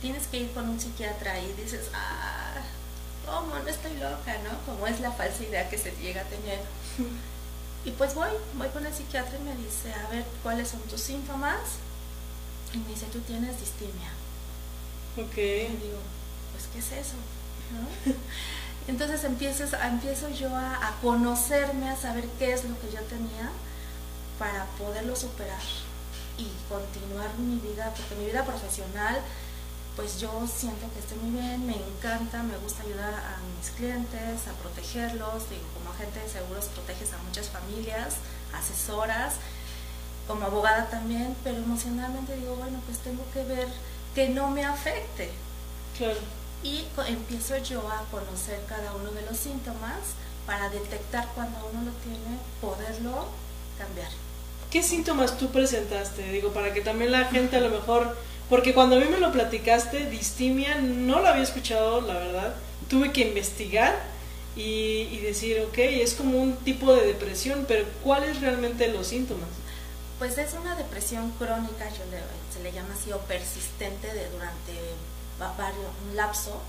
Tienes 0.00 0.26
que 0.26 0.38
ir 0.38 0.50
con 0.52 0.68
un 0.68 0.80
psiquiatra 0.80 1.38
y 1.40 1.52
dices, 1.54 1.90
ah, 1.94 2.60
¿cómo? 3.26 3.58
No 3.58 3.68
estoy 3.68 3.94
loca, 3.94 4.36
¿no? 4.44 4.58
Como 4.66 4.86
es 4.86 5.00
la 5.00 5.12
falsa 5.12 5.44
idea 5.44 5.68
que 5.68 5.78
se 5.78 5.92
llega 5.92 6.22
a 6.22 6.24
tener. 6.24 6.60
Y 7.84 7.90
pues 7.92 8.14
voy, 8.14 8.30
voy 8.54 8.68
con 8.68 8.84
el 8.84 8.92
psiquiatra 8.92 9.38
y 9.38 9.42
me 9.42 9.56
dice, 9.56 9.92
a 9.92 10.08
ver, 10.10 10.24
¿cuáles 10.42 10.68
son 10.68 10.80
tus 10.82 11.00
síntomas? 11.00 11.58
Y 12.74 12.78
me 12.78 12.88
dice, 12.88 13.06
tú 13.06 13.20
tienes 13.20 13.58
distimia. 13.60 14.10
Ok. 15.16 15.36
Y 15.36 15.76
digo, 15.82 15.98
pues, 16.52 16.68
¿qué 16.72 16.78
es 16.78 17.06
eso? 17.06 17.14
Entonces 18.88 19.22
empiezas, 19.24 19.74
empiezo 19.84 20.30
yo 20.30 20.48
a, 20.54 20.96
conocerme, 21.02 21.90
a 21.90 21.96
saber 21.96 22.24
qué 22.38 22.52
es 22.52 22.64
lo 22.64 22.78
que 22.80 22.90
yo 22.90 23.02
tenía 23.02 23.50
para 24.38 24.64
poderlo 24.78 25.14
superar 25.14 25.60
y 26.38 26.48
continuar 26.68 27.36
mi 27.38 27.58
vida, 27.58 27.92
porque 27.94 28.14
mi 28.14 28.26
vida 28.26 28.44
profesional, 28.44 29.20
pues 29.98 30.20
yo 30.20 30.30
siento 30.46 30.86
que 30.94 31.00
estoy 31.00 31.18
muy 31.18 31.40
bien, 31.40 31.66
me 31.66 31.74
encanta, 31.74 32.44
me 32.44 32.56
gusta 32.58 32.84
ayudar 32.84 33.12
a 33.12 33.38
mis 33.58 33.70
clientes, 33.70 34.46
a 34.46 34.52
protegerlos, 34.62 35.50
digo, 35.50 35.66
como 35.74 35.90
agente 35.90 36.20
de 36.20 36.28
seguros 36.28 36.66
proteges 36.66 37.12
a 37.14 37.18
muchas 37.18 37.48
familias, 37.48 38.14
asesoras, 38.54 39.34
como 40.28 40.46
abogada 40.46 40.88
también, 40.88 41.34
pero 41.42 41.56
emocionalmente 41.56 42.36
digo, 42.36 42.54
bueno, 42.54 42.78
pues 42.86 42.98
tengo 42.98 43.24
que 43.34 43.42
ver 43.42 43.66
que 44.14 44.28
no 44.28 44.50
me 44.50 44.64
afecte. 44.64 45.32
Claro. 45.96 46.20
Y 46.62 46.86
empiezo 47.08 47.56
yo 47.56 47.80
a 47.90 48.04
conocer 48.12 48.62
cada 48.68 48.94
uno 48.94 49.10
de 49.10 49.22
los 49.22 49.36
síntomas 49.36 50.14
para 50.46 50.70
detectar 50.70 51.26
cuando 51.34 51.58
uno 51.72 51.82
lo 51.82 51.92
tiene, 52.04 52.38
poderlo 52.60 53.26
cambiar. 53.76 54.10
¿Qué 54.70 54.80
síntomas 54.80 55.36
tú 55.38 55.48
presentaste? 55.48 56.30
Digo, 56.30 56.52
para 56.52 56.72
que 56.72 56.82
también 56.82 57.10
la 57.10 57.24
gente 57.24 57.56
a 57.56 57.60
lo 57.60 57.70
mejor, 57.70 58.16
porque 58.48 58.74
cuando 58.74 58.96
a 58.96 59.00
mí 59.00 59.06
me 59.10 59.18
lo 59.18 59.32
platicaste, 59.32 60.06
distimia, 60.06 60.76
no 60.76 61.20
lo 61.20 61.28
había 61.28 61.42
escuchado, 61.42 62.00
la 62.00 62.14
verdad, 62.14 62.54
tuve 62.88 63.12
que 63.12 63.22
investigar 63.22 63.94
y, 64.56 65.18
decir, 65.18 65.60
ok, 65.68 65.78
es 65.78 66.14
como 66.14 66.38
un 66.38 66.56
tipo 66.56 66.92
de 66.92 67.06
depresión, 67.06 67.64
pero 67.68 67.84
¿cuáles 68.02 68.40
realmente 68.40 68.88
los 68.88 69.06
síntomas? 69.06 69.48
Pues 70.18 70.36
es 70.36 70.54
una 70.54 70.74
depresión 70.74 71.30
crónica, 71.32 71.88
yo 71.90 72.02
se 72.52 72.62
le 72.62 72.72
llama 72.72 72.94
así, 72.98 73.12
o 73.12 73.18
persistente 73.20 74.12
de 74.12 74.28
durante 74.30 74.72
varios, 75.38 75.84
un 76.08 76.16
lapso 76.16 76.60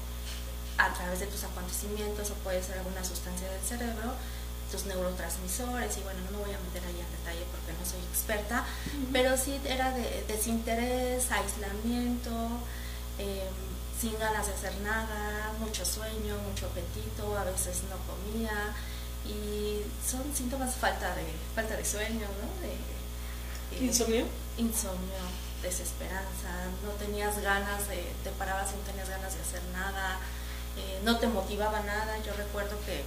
a 0.78 0.94
través 0.94 1.20
de 1.20 1.28
tus 1.28 1.44
acontecimientos 1.44 2.30
o 2.30 2.34
puede 2.36 2.62
ser 2.62 2.78
alguna 2.78 3.04
sustancia 3.04 3.50
del 3.50 3.62
cerebro, 3.62 4.14
tus 4.72 4.86
neurotransmisores 4.86 5.98
y 5.98 6.02
bueno, 6.02 6.20
no 6.26 6.38
me 6.38 6.46
voy 6.46 6.54
a 6.54 6.60
meter 6.60 6.84
ahí 6.86 7.00
en 7.00 7.12
detalle 7.12 7.46
porque 7.52 7.74
no 7.74 7.86
soy 7.86 8.00
experta, 8.10 8.66
pero 9.12 9.36
sí 9.38 9.60
era 9.66 9.92
de 9.92 10.24
desinterés, 10.28 11.32
aislamiento, 11.32 12.32
em, 13.18 13.70
sin 14.00 14.18
ganas 14.18 14.48
de 14.48 14.54
hacer 14.54 14.76
nada, 14.82 15.54
mucho 15.60 15.86
sueño, 15.86 16.38
mucho 16.48 16.68
apetito, 16.68 17.38
a 17.38 17.44
veces 17.44 17.82
no 17.90 17.98
comía 18.08 18.74
y 19.26 19.82
son 20.06 20.24
síntomas 20.34 20.76
falta 20.76 21.14
de 21.16 21.26
falta 21.54 21.76
de 21.76 21.84
sueño, 21.84 22.28
¿no? 22.40 22.48
De, 22.62 23.86
¿Insomnio? 23.86 24.26
Insomnio, 24.58 25.22
desesperanza, 25.62 26.50
no 26.84 26.92
tenías 26.98 27.40
ganas 27.42 27.88
de, 27.88 28.12
te 28.24 28.32
parabas 28.32 28.72
y 28.72 28.78
no 28.78 28.82
tenías 28.84 29.10
ganas 29.10 29.36
de 29.36 29.42
hacer 29.42 29.62
nada, 29.74 30.18
eh, 30.78 31.00
no 31.04 31.20
te 31.20 31.28
motivaba 31.28 31.82
nada. 31.82 32.18
Yo 32.26 32.34
recuerdo 32.34 32.78
que 32.86 33.04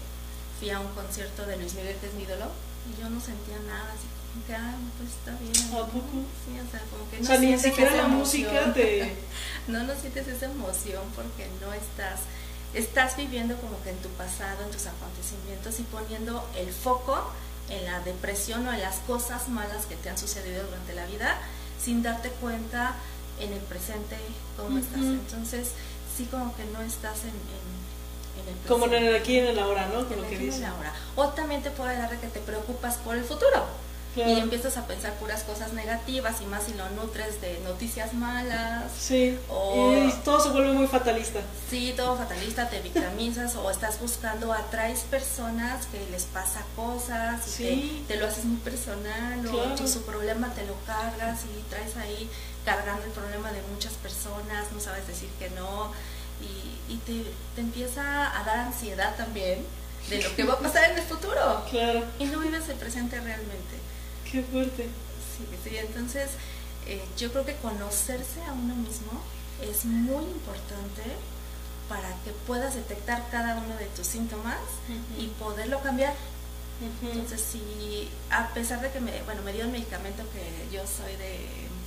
fui 0.62 0.70
a 0.70 0.78
un 0.78 0.86
concierto 0.94 1.44
de 1.44 1.56
Luis 1.56 1.74
Miguel, 1.74 1.96
que 1.96 2.06
es 2.06 2.14
mi 2.14 2.22
ídolo, 2.22 2.46
y 2.86 3.02
yo 3.02 3.10
no 3.10 3.20
sentía 3.20 3.58
nada, 3.66 3.90
así 3.90 4.06
como 4.30 4.46
que, 4.46 4.54
ah, 4.54 4.74
pues 4.96 5.10
está 5.10 5.34
bien. 5.42 5.74
¿A 5.74 5.86
poco? 5.86 6.22
Sí, 6.46 6.54
o 6.54 6.70
sea, 6.70 6.80
como 6.86 7.10
que 7.10 7.18
no 7.18 7.24
o 7.24 7.26
sea, 7.26 7.38
ni 7.38 7.58
siquiera 7.58 7.96
la 7.96 8.06
música 8.06 8.72
te... 8.74 9.16
no, 9.66 9.82
no 9.82 9.92
sientes 9.96 10.28
esa 10.28 10.46
emoción 10.46 11.02
porque 11.16 11.48
no 11.60 11.72
estás 11.72 12.20
estás 12.74 13.16
viviendo 13.16 13.56
como 13.56 13.82
que 13.82 13.90
en 13.90 13.98
tu 13.98 14.08
pasado, 14.10 14.64
en 14.64 14.70
tus 14.70 14.86
acontecimientos 14.86 15.80
y 15.80 15.82
poniendo 15.82 16.48
el 16.56 16.72
foco 16.72 17.30
en 17.68 17.84
la 17.84 18.00
depresión 18.00 18.66
o 18.66 18.72
en 18.72 18.80
las 18.80 18.96
cosas 19.00 19.48
malas 19.48 19.84
que 19.86 19.96
te 19.96 20.10
han 20.10 20.16
sucedido 20.16 20.64
durante 20.64 20.94
la 20.94 21.04
vida 21.06 21.38
sin 21.78 22.02
darte 22.02 22.30
cuenta 22.40 22.94
en 23.40 23.52
el 23.52 23.60
presente 23.60 24.16
cómo 24.56 24.78
estás. 24.78 25.00
Entonces, 25.00 25.72
sí 26.16 26.24
como 26.30 26.56
que 26.56 26.64
no 26.66 26.80
estás 26.80 27.24
en, 27.24 27.30
en, 27.30 27.91
el. 28.40 28.68
Como 28.68 28.86
en 28.86 28.94
el 28.94 29.16
aquí 29.16 29.34
y 29.34 29.38
en 29.38 29.46
el 29.48 29.58
ahora, 29.58 29.88
¿no? 29.88 30.06
Con 30.06 30.22
lo 30.22 30.28
que 30.28 30.38
dice. 30.38 30.66
O 31.16 31.28
también 31.28 31.62
te 31.62 31.70
puede 31.70 31.96
dar 31.96 32.18
que 32.18 32.28
te 32.28 32.40
preocupas 32.40 32.96
por 32.98 33.16
el 33.16 33.24
futuro. 33.24 33.66
Y 34.14 34.38
empiezas 34.38 34.76
a 34.76 34.86
pensar 34.86 35.14
puras 35.14 35.42
cosas 35.42 35.72
negativas 35.72 36.42
y 36.42 36.44
más 36.44 36.64
si 36.64 36.74
lo 36.74 36.86
nutres 36.90 37.40
de 37.40 37.58
noticias 37.60 38.12
malas. 38.12 38.92
Sí. 38.98 39.38
y 39.48 40.12
todo 40.22 40.38
se 40.38 40.50
vuelve 40.50 40.72
muy 40.72 40.86
fatalista. 40.86 41.40
Sí, 41.70 41.94
todo 41.96 42.16
fatalista, 42.16 42.68
te 42.68 42.80
victimizas 42.80 43.56
o 43.56 43.70
estás 43.70 43.98
buscando, 44.00 44.52
atraes 44.52 45.00
personas 45.00 45.86
que 45.86 45.98
les 46.10 46.24
pasa 46.24 46.62
cosas 46.76 47.58
y 47.58 48.04
te, 48.06 48.16
lo 48.16 48.26
haces 48.26 48.44
muy 48.44 48.58
personal 48.58 49.46
o 49.46 49.86
su 49.86 50.02
problema 50.02 50.52
te 50.52 50.66
lo 50.66 50.74
cargas 50.86 51.40
y 51.44 51.70
traes 51.70 51.96
ahí 51.96 52.28
cargando 52.66 53.04
el 53.04 53.10
problema 53.12 53.50
de 53.50 53.62
muchas 53.72 53.94
personas, 53.94 54.70
no 54.72 54.80
sabes 54.80 55.06
decir 55.06 55.30
que 55.38 55.48
no 55.50 55.90
y, 56.42 56.92
y 56.92 56.96
te, 56.98 57.24
te 57.54 57.60
empieza 57.60 58.38
a 58.38 58.44
dar 58.44 58.58
ansiedad 58.58 59.16
también 59.16 59.64
de 60.08 60.22
lo 60.22 60.34
que 60.34 60.44
va 60.44 60.54
a 60.54 60.58
pasar 60.58 60.90
en 60.90 60.98
el 60.98 61.04
futuro. 61.04 61.64
Claro. 61.70 62.04
Y 62.18 62.24
no 62.26 62.40
vives 62.40 62.68
el 62.68 62.76
presente 62.76 63.20
realmente. 63.20 63.76
Qué 64.30 64.42
fuerte. 64.42 64.84
Sí, 64.84 65.46
sí, 65.64 65.76
entonces 65.76 66.30
eh, 66.86 67.02
yo 67.16 67.30
creo 67.32 67.44
que 67.46 67.56
conocerse 67.56 68.42
a 68.48 68.52
uno 68.52 68.74
mismo 68.76 69.22
es 69.62 69.84
muy 69.84 70.24
importante 70.24 71.02
para 71.88 72.08
que 72.24 72.30
puedas 72.46 72.74
detectar 72.74 73.24
cada 73.30 73.56
uno 73.56 73.76
de 73.76 73.86
tus 73.86 74.06
síntomas 74.06 74.58
y 75.18 75.26
poderlo 75.38 75.80
cambiar. 75.82 76.14
Entonces, 77.02 77.40
si 77.40 78.08
a 78.30 78.48
pesar 78.54 78.80
de 78.80 78.90
que 78.90 79.00
me, 79.00 79.22
bueno, 79.22 79.42
me 79.42 79.52
dio 79.52 79.64
el 79.64 79.70
medicamento 79.70 80.22
que 80.32 80.74
yo 80.74 80.82
soy 80.82 81.16
de 81.16 81.46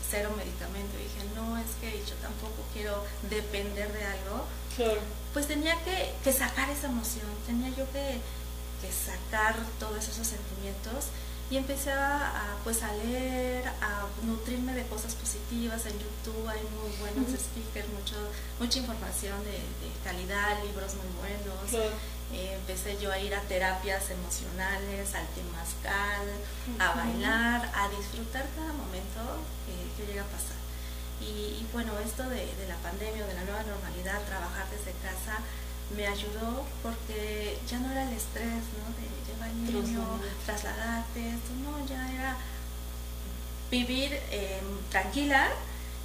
cero 0.09 0.31
medicamento, 0.37 0.95
dije, 0.97 1.27
no, 1.35 1.57
es 1.57 1.67
que 1.81 1.91
yo 2.05 2.15
tampoco 2.21 2.63
quiero 2.73 3.03
depender 3.29 3.91
de 3.91 4.05
algo, 4.05 4.45
pues 5.33 5.47
tenía 5.47 5.75
que, 5.83 6.13
que, 6.23 6.31
sacar 6.31 6.69
esa 6.69 6.87
emoción, 6.87 7.25
tenía 7.45 7.69
yo 7.69 7.89
que, 7.91 8.19
que 8.81 8.91
sacar 8.91 9.55
todos 9.79 10.07
esos 10.07 10.27
sentimientos 10.27 11.05
y 11.49 11.57
empecé 11.57 11.91
a, 11.91 12.57
pues 12.63 12.81
a 12.81 12.91
leer, 12.93 13.67
a 13.67 14.07
nutrirme 14.23 14.73
de 14.73 14.83
cosas 14.87 15.13
positivas 15.13 15.85
en 15.85 15.93
YouTube, 15.93 16.47
hay 16.47 16.61
muy 16.81 16.89
buenos 16.99 17.29
speakers, 17.39 17.87
mucho, 17.89 18.15
mucha 18.59 18.79
información 18.79 19.37
de, 19.43 19.59
calidad, 20.03 20.63
libros 20.63 20.93
muy 20.95 21.07
buenos. 21.21 21.93
Eh, 22.33 22.55
empecé 22.55 22.97
yo 22.99 23.11
a 23.11 23.19
ir 23.19 23.33
a 23.35 23.41
terapias 23.41 24.09
emocionales, 24.09 25.13
al 25.13 25.27
temazcal, 25.27 26.25
a 26.79 26.95
bailar, 26.95 27.71
a 27.73 27.89
disfrutar 27.89 28.45
cada 28.55 28.73
momento 28.73 29.21
que, 29.65 30.05
llega 30.05 30.23
a 30.23 30.25
pasar. 30.25 30.57
Y, 31.21 31.65
bueno, 31.71 31.93
esto 31.99 32.23
de, 32.29 32.45
de 32.55 32.67
la 32.67 32.75
pandemia, 32.77 33.25
de 33.25 33.33
la 33.33 33.43
nueva 33.43 33.63
normalidad, 33.63 34.21
trabajar 34.23 34.65
desde 34.69 34.91
casa, 34.99 35.39
me 35.95 36.07
ayudó 36.07 36.65
porque 36.81 37.57
ya 37.69 37.79
no 37.79 37.91
era 37.91 38.03
el 38.03 38.13
estrés, 38.13 38.63
¿no? 38.73 38.89
De 38.97 39.05
llevar 39.27 39.53
niño, 39.53 40.19
trasladarte, 40.45 41.29
esto 41.29 41.51
no, 41.63 41.85
ya 41.85 42.11
era 42.11 42.37
vivir 43.69 44.13
em, 44.31 44.79
tranquila 44.89 45.49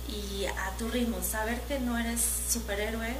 y 0.08 0.46
a 0.46 0.70
tu 0.78 0.88
ritmo, 0.88 1.22
saber 1.22 1.60
que 1.62 1.78
no 1.78 1.96
eres 1.98 2.20
superhéroe, 2.48 3.14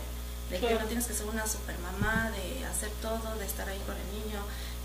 de 0.50 0.58
que 0.58 0.74
no 0.74 0.86
tienes 0.86 1.06
que 1.06 1.14
ser 1.14 1.26
una 1.26 1.46
supermamá, 1.46 2.30
de 2.30 2.64
hacer 2.66 2.90
todo, 3.00 3.36
de 3.38 3.46
estar 3.46 3.68
ahí 3.68 3.80
con 3.86 3.96
el 3.96 4.08
niño, 4.12 4.40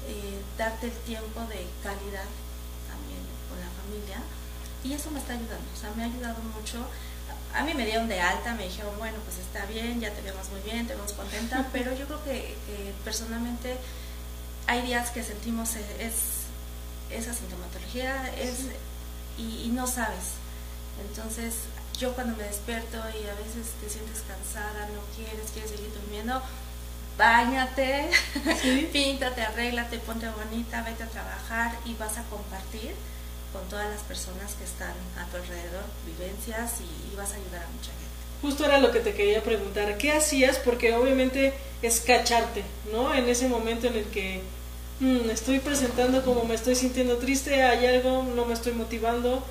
eh, 0.07 0.41
darte 0.57 0.87
el 0.87 0.97
tiempo 1.03 1.41
de 1.49 1.65
calidad 1.81 2.29
también 2.87 3.21
con 3.49 3.59
la 3.59 3.69
familia. 3.81 4.21
Y 4.83 4.93
eso 4.93 5.09
me 5.09 5.19
está 5.19 5.33
ayudando, 5.33 5.65
o 5.73 5.79
sea, 5.79 5.91
me 5.95 6.03
ha 6.03 6.05
ayudado 6.05 6.37
mucho 6.53 6.85
a 7.55 7.63
mí 7.63 7.73
me 7.73 7.85
dieron 7.85 8.07
de 8.07 8.19
alta, 8.19 8.53
me 8.53 8.63
dijeron, 8.63 8.93
bueno, 8.97 9.17
pues 9.23 9.37
está 9.37 9.65
bien, 9.65 10.01
ya 10.01 10.11
te 10.11 10.21
vemos 10.21 10.49
muy 10.49 10.59
bien, 10.61 10.87
te 10.87 10.93
vemos 10.93 11.13
contenta, 11.13 11.67
pero 11.73 11.95
yo 11.95 12.05
creo 12.05 12.23
que, 12.23 12.55
personalmente 13.03 13.77
hay 14.67 14.81
días 14.81 15.09
que 15.11 15.23
sentimos 15.23 15.75
e, 15.75 16.05
es, 16.05 16.45
esa 17.11 17.33
sintomatología 17.33 18.33
es, 18.35 18.65
y, 19.37 19.69
no 19.69 19.87
sabes. 19.87 20.35
Entonces, 21.09 21.53
yo 21.97 22.13
cuando 22.13 22.35
me 22.35 22.43
despierto 22.43 22.97
y 22.97 23.27
a 23.27 23.35
veces 23.35 23.71
te 23.81 23.89
sientes 23.89 24.23
cansada, 24.27 24.87
no 24.93 25.01
quieres, 25.15 25.51
quieres 25.53 25.71
seguir 25.71 25.91
durmiendo, 25.93 26.41
bañate, 27.17 28.09
píntate, 28.91 29.41
arréglate, 29.41 29.99
ponte 29.99 30.27
bonita, 30.29 30.83
vete 30.83 31.03
a 31.03 31.07
trabajar 31.07 31.77
y 31.85 31.93
vas 31.95 32.17
a 32.17 32.23
compartir 32.23 32.93
con 33.53 33.63
todas 33.69 33.89
las 33.89 34.01
personas 34.01 34.53
que 34.55 34.65
están 34.65 34.93
a 35.17 35.25
tu 35.31 35.37
alrededor, 35.37 35.83
vivencias 36.05 36.81
y, 36.81 37.15
vas 37.15 37.31
a 37.31 37.35
ayudar 37.35 37.63
a 37.63 37.67
mucha 37.67 37.91
gente. 37.91 38.05
Justo 38.41 38.65
era 38.65 38.79
lo 38.79 38.91
que 38.91 38.99
te 38.99 39.13
quería 39.13 39.41
preguntar, 39.41 39.97
¿qué 39.97 40.11
hacías? 40.11 40.57
Porque 40.57 40.93
obviamente 40.93 41.53
es 41.81 42.01
cacharte, 42.01 42.63
¿no? 42.91 43.13
En 43.13 43.29
ese 43.29 43.47
momento 43.47 43.87
en 43.87 43.95
el 43.95 44.05
que 44.05 44.41
mm, 44.99 45.29
estoy 45.29 45.59
presentando 45.59 46.25
como 46.25 46.43
me 46.43 46.55
estoy 46.55 46.75
sintiendo 46.75 47.17
triste, 47.17 47.63
hay 47.63 47.85
algo, 47.85 48.23
no 48.35 48.43
me 48.43 48.53
estoy 48.53 48.73
motivando, 48.73 49.41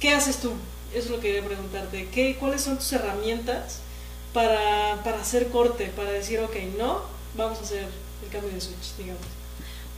¿qué 0.00 0.14
haces 0.14 0.38
tú? 0.38 0.54
Eso 0.94 1.06
es 1.06 1.10
lo 1.10 1.16
que 1.16 1.32
quería 1.32 1.44
preguntarte, 1.44 2.08
¿Qué, 2.10 2.36
¿cuáles 2.38 2.62
son 2.62 2.78
tus 2.78 2.92
herramientas 2.92 3.80
para, 4.32 5.02
para 5.02 5.20
hacer 5.20 5.48
corte, 5.48 5.86
para 5.88 6.10
decir, 6.10 6.38
ok, 6.38 6.54
no, 6.78 7.02
vamos 7.36 7.58
a 7.58 7.62
hacer 7.62 7.88
el 8.22 8.28
cambio 8.30 8.52
de 8.52 8.60
switch, 8.60 8.94
digamos? 8.96 9.24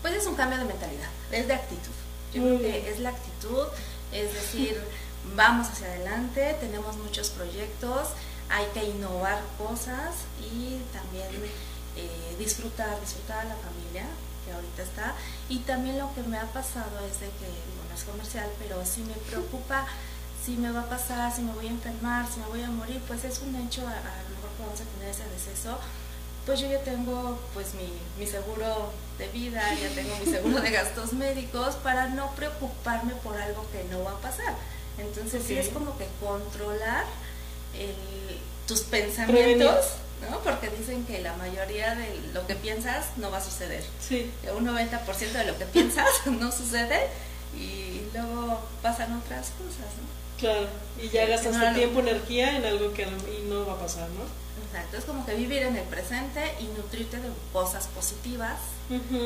Pues 0.00 0.14
es 0.14 0.26
un 0.26 0.36
cambio 0.36 0.58
de 0.58 0.64
mentalidad, 0.64 1.10
es 1.30 1.46
de 1.48 1.54
actitud. 1.54 1.92
Yo 2.32 2.42
creo 2.42 2.58
que 2.60 2.90
es 2.90 2.98
la 3.00 3.10
actitud, 3.10 3.66
es 4.10 4.32
decir, 4.32 4.80
vamos 5.36 5.68
hacia 5.68 5.86
adelante, 5.86 6.56
tenemos 6.60 6.96
muchos 6.96 7.28
proyectos, 7.28 8.08
hay 8.48 8.64
que 8.72 8.84
innovar 8.84 9.42
cosas 9.58 10.14
y 10.40 10.80
también 10.94 11.28
eh, 11.96 12.36
disfrutar, 12.38 12.98
disfrutar 13.02 13.40
a 13.40 13.44
la 13.50 13.56
familia 13.56 14.06
que 14.46 14.52
ahorita 14.52 14.82
está. 14.82 15.14
Y 15.50 15.58
también 15.60 15.98
lo 15.98 16.14
que 16.14 16.22
me 16.22 16.38
ha 16.38 16.46
pasado 16.52 17.04
es 17.06 17.20
de 17.20 17.26
que, 17.26 17.48
bueno, 17.76 17.94
es 17.94 18.04
comercial, 18.04 18.48
pero 18.58 18.82
si 18.86 19.02
me 19.02 19.14
preocupa 19.14 19.86
si 20.46 20.52
me 20.52 20.70
va 20.70 20.82
a 20.82 20.88
pasar, 20.88 21.34
si 21.34 21.42
me 21.42 21.52
voy 21.52 21.66
a 21.66 21.70
enfermar, 21.70 22.24
si 22.32 22.38
me 22.38 22.46
voy 22.46 22.62
a 22.62 22.70
morir, 22.70 23.00
pues 23.08 23.24
es 23.24 23.40
un 23.40 23.56
hecho, 23.56 23.80
a, 23.82 23.90
a 23.90 24.22
lo 24.22 24.36
mejor 24.36 24.50
vamos 24.60 24.80
a 24.80 24.84
tener 24.84 25.10
ese 25.10 25.24
deceso, 25.28 25.76
pues 26.46 26.60
yo 26.60 26.70
ya 26.70 26.80
tengo 26.82 27.36
pues 27.52 27.74
mi, 27.74 27.92
mi, 28.16 28.30
seguro 28.30 28.92
de 29.18 29.26
vida, 29.30 29.60
ya 29.74 29.88
tengo 29.88 30.14
mi 30.24 30.30
seguro 30.30 30.60
de 30.60 30.70
gastos 30.80 31.14
médicos 31.14 31.74
para 31.74 32.06
no 32.10 32.30
preocuparme 32.36 33.14
por 33.24 33.36
algo 33.36 33.66
que 33.72 33.82
no 33.90 34.04
va 34.04 34.12
a 34.12 34.20
pasar. 34.20 34.54
Entonces 34.98 35.42
sí 35.44 35.58
es 35.58 35.68
como 35.70 35.98
que 35.98 36.06
controlar 36.20 37.04
tus 38.68 38.82
pensamientos, 38.82 39.86
¿no? 40.30 40.38
Porque 40.38 40.70
dicen 40.70 41.04
que 41.06 41.20
la 41.22 41.34
mayoría 41.34 41.96
de 41.96 42.20
lo 42.32 42.46
que 42.46 42.54
piensas 42.54 43.06
no 43.16 43.32
va 43.32 43.38
a 43.38 43.44
suceder. 43.44 43.84
Sí. 44.00 44.30
Un 44.56 44.64
90% 44.64 45.32
de 45.32 45.44
lo 45.44 45.58
que 45.58 45.66
piensas 45.66 46.06
no 46.26 46.52
sucede 46.52 47.08
y 47.58 48.02
luego 48.14 48.60
pasan 48.80 49.12
otras 49.18 49.50
cosas, 49.50 49.90
¿no? 50.00 50.25
Claro, 50.38 50.66
y 51.00 51.08
ya 51.08 51.26
gastas 51.26 51.58
tu 51.58 51.74
tiempo, 51.74 52.00
energía 52.00 52.56
en 52.56 52.64
algo 52.64 52.92
que 52.92 53.02
y 53.02 53.48
no 53.48 53.66
va 53.66 53.74
a 53.74 53.78
pasar, 53.78 54.08
¿no? 54.10 54.24
Exacto, 54.66 54.96
es 54.98 55.04
como 55.04 55.24
que 55.24 55.34
vivir 55.34 55.62
en 55.62 55.76
el 55.76 55.84
presente 55.84 56.54
y 56.60 56.64
nutrirte 56.76 57.18
de 57.18 57.28
cosas 57.52 57.86
positivas, 57.88 58.58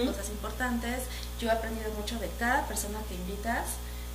cosas 0.06 0.28
importantes. 0.30 1.00
Yo 1.40 1.48
he 1.48 1.50
aprendido 1.50 1.90
mucho 1.92 2.18
de 2.18 2.28
cada 2.38 2.66
persona 2.66 3.00
que 3.08 3.14
invitas. 3.14 3.66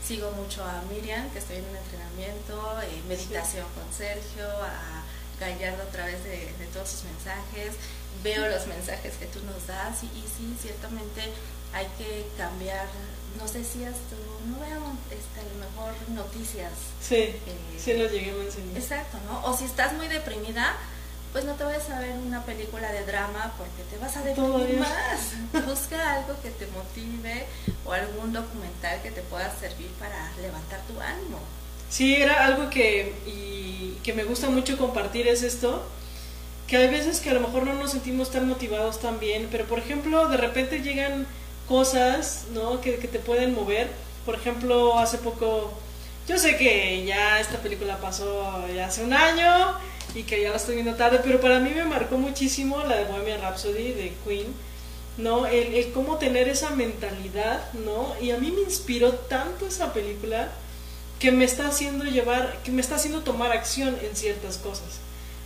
sigo 0.06 0.30
mucho 0.32 0.64
a 0.64 0.84
Miriam, 0.94 1.30
que 1.32 1.40
estoy 1.40 1.58
en 1.58 1.66
un 1.66 1.76
entrenamiento, 1.76 2.80
eh, 2.84 3.02
meditación 3.10 3.66
con 3.74 3.92
Sergio, 3.92 4.46
a 4.62 5.04
Gallardo 5.40 5.84
a 5.84 5.92
través 5.92 6.24
de, 6.24 6.54
todos 6.74 6.90
sus 6.90 7.04
mensajes, 7.04 7.76
veo 8.24 8.48
los 8.48 8.68
mensajes 8.68 9.16
que 9.16 9.26
tú 9.26 9.40
nos 9.44 9.68
das 9.68 10.04
y, 10.04 10.08
sí, 10.08 10.56
ciertamente 10.62 11.34
hay 11.76 11.88
que 11.98 12.26
cambiar, 12.38 12.88
nos 13.38 13.54
decías 13.54 13.96
tú, 14.10 14.16
no 14.50 14.60
veo 14.62 14.82
este, 15.12 15.42
a 15.42 15.44
lo 15.44 15.60
mejor 15.60 15.94
noticias. 16.10 16.72
Sí, 17.02 17.16
eh, 17.16 17.40
sí 17.78 17.94
lo 17.94 18.08
llegué 18.08 18.32
a 18.32 18.36
mencionar. 18.36 18.78
Exacto, 18.78 19.18
¿no? 19.30 19.46
O 19.46 19.56
si 19.56 19.66
estás 19.66 19.92
muy 19.94 20.08
deprimida, 20.08 20.78
pues 21.34 21.44
no 21.44 21.56
te 21.56 21.66
vayas 21.66 21.90
a 21.90 22.00
ver 22.00 22.12
una 22.26 22.46
película 22.46 22.94
de 22.94 23.04
drama 23.04 23.54
porque 23.58 23.84
te 23.92 23.98
vas 23.98 24.16
a 24.16 24.24
deprimir 24.24 24.80
más. 24.80 25.66
Busca 25.66 26.14
algo 26.14 26.34
que 26.42 26.50
te 26.52 26.66
motive 26.68 27.46
o 27.84 27.92
algún 27.92 28.32
documental 28.32 29.02
que 29.02 29.12
te 29.12 29.22
pueda 29.24 29.54
servir 29.60 29.90
para 30.00 30.32
levantar 30.42 30.80
tu 30.88 30.98
ánimo. 31.02 31.40
Sí, 31.90 32.16
era 32.16 32.46
algo 32.46 32.70
que, 32.70 33.14
y, 33.26 33.98
que 34.02 34.14
me 34.14 34.24
gusta 34.24 34.50
mucho 34.50 34.78
compartir 34.78 35.28
es 35.28 35.44
esto, 35.44 35.84
que 36.68 36.78
hay 36.78 36.88
veces 36.88 37.20
que 37.20 37.32
a 37.32 37.34
lo 37.34 37.42
mejor 37.42 37.64
no 37.64 37.74
nos 37.74 37.92
sentimos 37.92 38.32
tan 38.32 38.48
motivados 38.48 39.02
también, 39.02 39.50
pero 39.52 39.66
por 39.66 39.80
ejemplo, 39.80 40.30
de 40.30 40.38
repente 40.38 40.80
llegan 40.80 41.28
cosas, 41.68 42.46
¿no? 42.54 42.82
Que, 42.82 42.98
que 42.98 43.08
te 43.08 43.20
pueden 43.20 43.54
mover. 43.54 43.90
Por 44.26 44.36
ejemplo, 44.36 44.98
hace 44.98 45.18
poco, 45.20 45.72
yo 46.28 46.38
sé 46.38 46.58
que 46.58 47.06
ya 47.06 47.40
esta 47.40 47.58
película 47.58 47.98
pasó 47.98 48.66
ya 48.74 48.88
hace 48.88 49.04
un 49.04 49.14
año, 49.14 49.78
y 50.16 50.24
que 50.24 50.42
ya 50.42 50.50
la 50.50 50.56
estoy 50.56 50.76
viendo 50.76 50.96
tarde, 50.96 51.20
pero 51.24 51.42
para 51.42 51.60
mí 51.60 51.72
me 51.76 51.84
marcó 51.84 52.18
muchísimo 52.18 52.80
la 52.84 52.96
de 52.96 53.06
Bohemian 53.06 53.42
Rhapsody 53.42 53.92
de 53.92 54.14
Queen, 54.26 54.48
¿no? 55.18 55.46
El, 55.46 55.92
cómo 55.92 56.18
tener 56.18 56.48
esa 56.48 56.72
mentalidad, 56.72 57.72
¿no? 57.74 58.16
Y 58.22 58.32
a 58.32 58.38
mí 58.38 58.52
me 58.52 58.62
inspiró 58.62 59.14
tanto 59.14 59.68
esa 59.68 59.94
película 59.94 60.50
que 61.20 61.32
me 61.32 61.46
está 61.46 61.68
haciendo 61.68 62.06
llevar, 62.06 62.62
que 62.64 62.72
me 62.72 62.82
está 62.82 62.96
haciendo 62.96 63.22
tomar 63.22 63.52
acción 63.52 63.98
en 64.02 64.16
ciertas 64.16 64.58
cosas. 64.58 65.00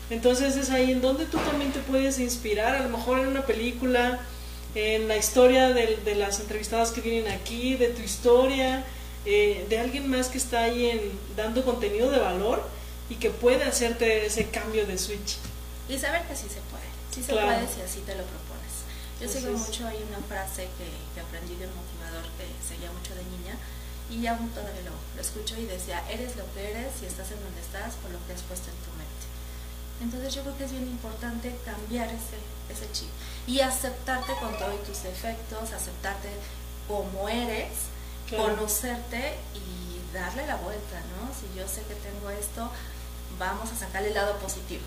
Entonces 0.10 0.56
es 0.56 0.70
ahí 0.70 0.92
en 0.92 1.02
donde 1.02 1.26
tú 1.26 1.38
también 1.40 1.72
te 1.72 1.80
puedes 1.80 2.20
inspirar, 2.20 2.76
a 2.76 2.84
lo 2.84 2.90
mejor 2.90 3.20
en 3.20 3.28
una 3.28 3.46
película, 3.46 4.20
en 4.76 5.08
la 5.08 5.18
historia 5.18 5.70
de, 5.70 5.98
de 5.98 6.16
las 6.16 6.40
entrevistadas 6.40 6.92
que 6.92 7.02
vienen 7.02 7.32
aquí, 7.32 7.76
de 7.76 7.88
tu 7.90 8.02
historia, 8.02 8.86
eh, 9.26 9.66
de 9.70 9.80
alguien 9.80 10.10
más 10.10 10.28
que 10.28 10.38
está 10.38 10.64
ahí 10.64 10.88
en, 10.88 11.12
dando 11.36 11.66
contenido 11.66 12.10
de 12.10 12.20
valor 12.20 12.64
y 13.10 13.16
que 13.16 13.30
puede 13.30 13.64
hacerte 13.64 14.26
ese 14.26 14.50
cambio 14.50 14.86
de 14.86 14.98
switch. 14.98 15.38
Y 15.90 15.98
saber 15.98 16.24
que 16.24 16.36
sí 16.36 16.48
se 16.48 16.62
puede, 16.72 16.88
sí 17.12 17.24
se 17.24 17.34
puede 17.34 17.68
si 17.68 17.82
así 17.82 18.00
te 18.06 18.16
lo 18.16 18.24
propones. 18.24 18.88
Yo 19.20 19.28
sigo 19.28 19.52
mucho, 19.58 19.88
hay 19.88 20.00
una 20.08 20.26
frase 20.28 20.70
que, 20.78 20.88
que, 21.14 21.20
aprendí 21.20 21.56
de 21.56 21.68
un 21.68 21.76
motivador 21.76 22.24
que 22.38 22.48
seguía 22.64 22.90
mucho 22.94 23.14
de 23.16 23.24
niña 23.26 23.58
y 24.10 24.26
aún 24.28 24.50
todavía 24.52 24.82
lo, 24.88 24.96
lo 24.96 25.22
escucho 25.22 25.60
y 25.60 25.66
decía, 25.66 26.02
eres 26.10 26.38
lo 26.38 26.46
que 26.54 26.72
eres 26.72 26.94
y 27.04 27.06
estás 27.06 27.30
en 27.32 27.44
donde 27.44 27.60
estás 27.60 27.96
por 27.96 28.12
lo 28.12 28.18
que 28.26 28.34
has 28.34 28.44
puesto 28.44 28.72
en 28.72 28.78
tu 28.88 28.92
mente. 28.96 29.19
Entonces 30.02 30.34
yo 30.34 30.42
creo 30.44 30.58
que 30.58 30.66
es 30.66 30.72
bien 30.72 30.88
importante 30.88 31.56
cambiar 31.66 32.08
ese, 32.08 32.40
ese 32.70 32.92
chip 32.92 33.10
y 33.48 33.60
aceptarte 33.60 34.34
con 34.40 34.58
todos 34.58 34.84
tus 34.84 35.04
defectos, 35.04 35.72
aceptarte 35.74 36.30
como 36.88 37.28
eres, 37.28 37.70
conocerte 38.30 39.36
y 39.56 40.14
darle 40.14 40.46
la 40.48 40.56
vuelta, 40.58 41.02
¿no? 41.18 41.30
Si 41.34 41.58
yo 41.58 41.68
sé 41.68 41.82
que 41.84 41.96
tengo 41.96 42.30
esto, 42.30 42.70
vamos 43.38 43.72
a 43.72 43.76
sacarle 43.76 44.10
el 44.10 44.16
lado 44.16 44.38
positivo. 44.38 44.82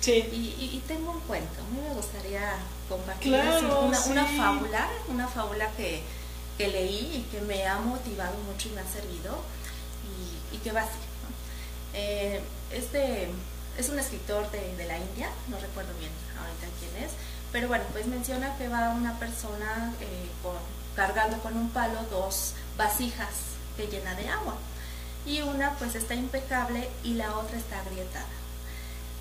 Sí. 0.00 0.12
Y, 0.32 0.76
y, 0.76 0.82
tengo 0.86 1.10
un 1.10 1.20
cuento, 1.20 1.60
a 1.60 1.74
mí 1.74 1.80
me 1.88 1.94
gustaría 1.94 2.56
compartir 2.88 3.32
una, 3.32 3.58
una, 3.58 4.26
fábula, 4.26 4.88
una 5.08 5.26
fábula 5.26 5.70
que, 5.72 6.02
que, 6.58 6.68
leí 6.68 7.16
y 7.16 7.28
que 7.30 7.40
me 7.40 7.66
ha 7.66 7.78
motivado 7.78 8.36
mucho 8.46 8.68
y 8.68 8.72
me 8.72 8.82
ha 8.82 8.86
servido 8.86 9.38
y, 10.52 10.56
y 10.56 10.58
que 10.58 10.70
va 10.72 10.82
así. 10.82 10.98
Eh, 11.94 12.42
este 12.70 13.30
es 13.78 13.88
un 13.88 13.98
escritor 13.98 14.50
de, 14.50 14.76
de, 14.76 14.86
la 14.86 14.98
India, 14.98 15.28
no 15.48 15.58
recuerdo 15.58 15.92
bien 15.98 16.10
ahorita 16.38 16.66
quién 16.80 17.04
es, 17.04 17.12
pero 17.52 17.68
bueno, 17.68 17.84
pues 17.92 18.06
menciona 18.06 18.56
que 18.58 18.68
va 18.68 18.90
una 18.90 19.18
persona 19.18 19.92
eh, 20.00 20.28
cargando 20.94 21.38
con 21.38 21.56
un 21.56 21.70
palo 21.70 22.00
dos 22.10 22.54
vasijas 22.76 23.28
que 23.76 23.86
llena 23.86 24.14
de 24.14 24.28
agua 24.28 24.54
y 25.26 25.42
una 25.42 25.72
pues 25.74 25.94
está 25.94 26.14
impecable 26.14 26.88
y 27.02 27.14
la 27.14 27.36
otra 27.36 27.58
está 27.58 27.80
agrietada. 27.80 28.24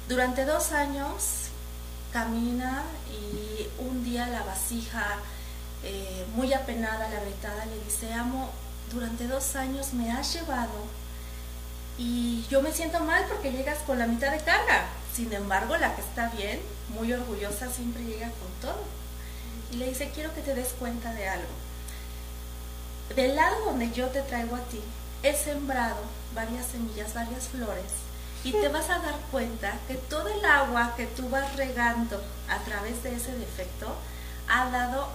Durante 0.08 0.46
dos 0.46 0.72
años 0.72 1.50
camina 2.14 2.84
y 3.10 3.68
un 3.82 4.04
día 4.04 4.28
la 4.28 4.44
vasija 4.44 5.18
eh, 5.84 6.26
muy 6.36 6.54
apenada, 6.54 7.10
la 7.10 7.18
agrietada, 7.18 7.66
le 7.66 7.84
dice, 7.84 8.14
amo, 8.14 8.50
durante 8.92 9.28
dos 9.28 9.56
años 9.56 9.94
me 9.94 10.12
has 10.12 10.34
llevado 10.34 10.74
y 11.98 12.46
yo 12.50 12.62
me 12.62 12.74
siento 12.74 13.00
mal 13.00 13.26
porque 13.28 13.52
llegas 13.52 13.80
con 13.80 14.00
la 14.00 14.08
mitad 14.08 14.32
de 14.32 14.40
carga. 14.40 14.88
Sin 15.14 15.32
embargo, 15.32 15.78
la 15.78 15.96
que 15.96 16.02
está 16.02 16.30
bien, 16.30 16.60
muy 16.90 17.12
orgullosa, 17.14 17.72
siempre 17.72 18.04
llega 18.04 18.28
con 18.28 18.52
todo. 18.62 18.84
Y 19.72 19.78
le 19.78 19.90
dice, 19.90 20.12
quiero 20.14 20.34
que 20.34 20.42
te 20.42 20.54
des 20.54 20.74
cuenta 20.80 21.14
de 21.14 21.28
algo. 21.28 21.48
Del 23.16 23.36
lado 23.36 23.66
donde 23.66 23.92
yo 23.92 24.08
te 24.08 24.22
traigo 24.24 24.56
a 24.56 24.62
ti, 24.62 24.82
he 25.24 25.34
sembrado 25.34 25.98
varias 26.34 26.68
semillas, 26.68 27.14
varias 27.14 27.46
flores, 27.48 27.92
y 28.44 28.52
te 28.52 28.68
vas 28.68 28.90
a 28.90 29.00
dar 29.00 29.16
cuenta 29.32 29.74
que 29.88 29.96
todo 29.96 30.28
el 30.28 30.44
agua 30.46 30.94
que 30.96 31.08
tú 31.08 31.30
vas 31.30 31.56
regando 31.56 32.22
a 32.50 32.60
través 32.60 33.02
de 33.04 33.16
ese 33.16 33.32
defecto 33.38 33.96
ha 34.48 34.70
dado 34.70 35.08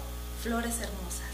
flores 0.43 0.81
hermosas. 0.81 1.31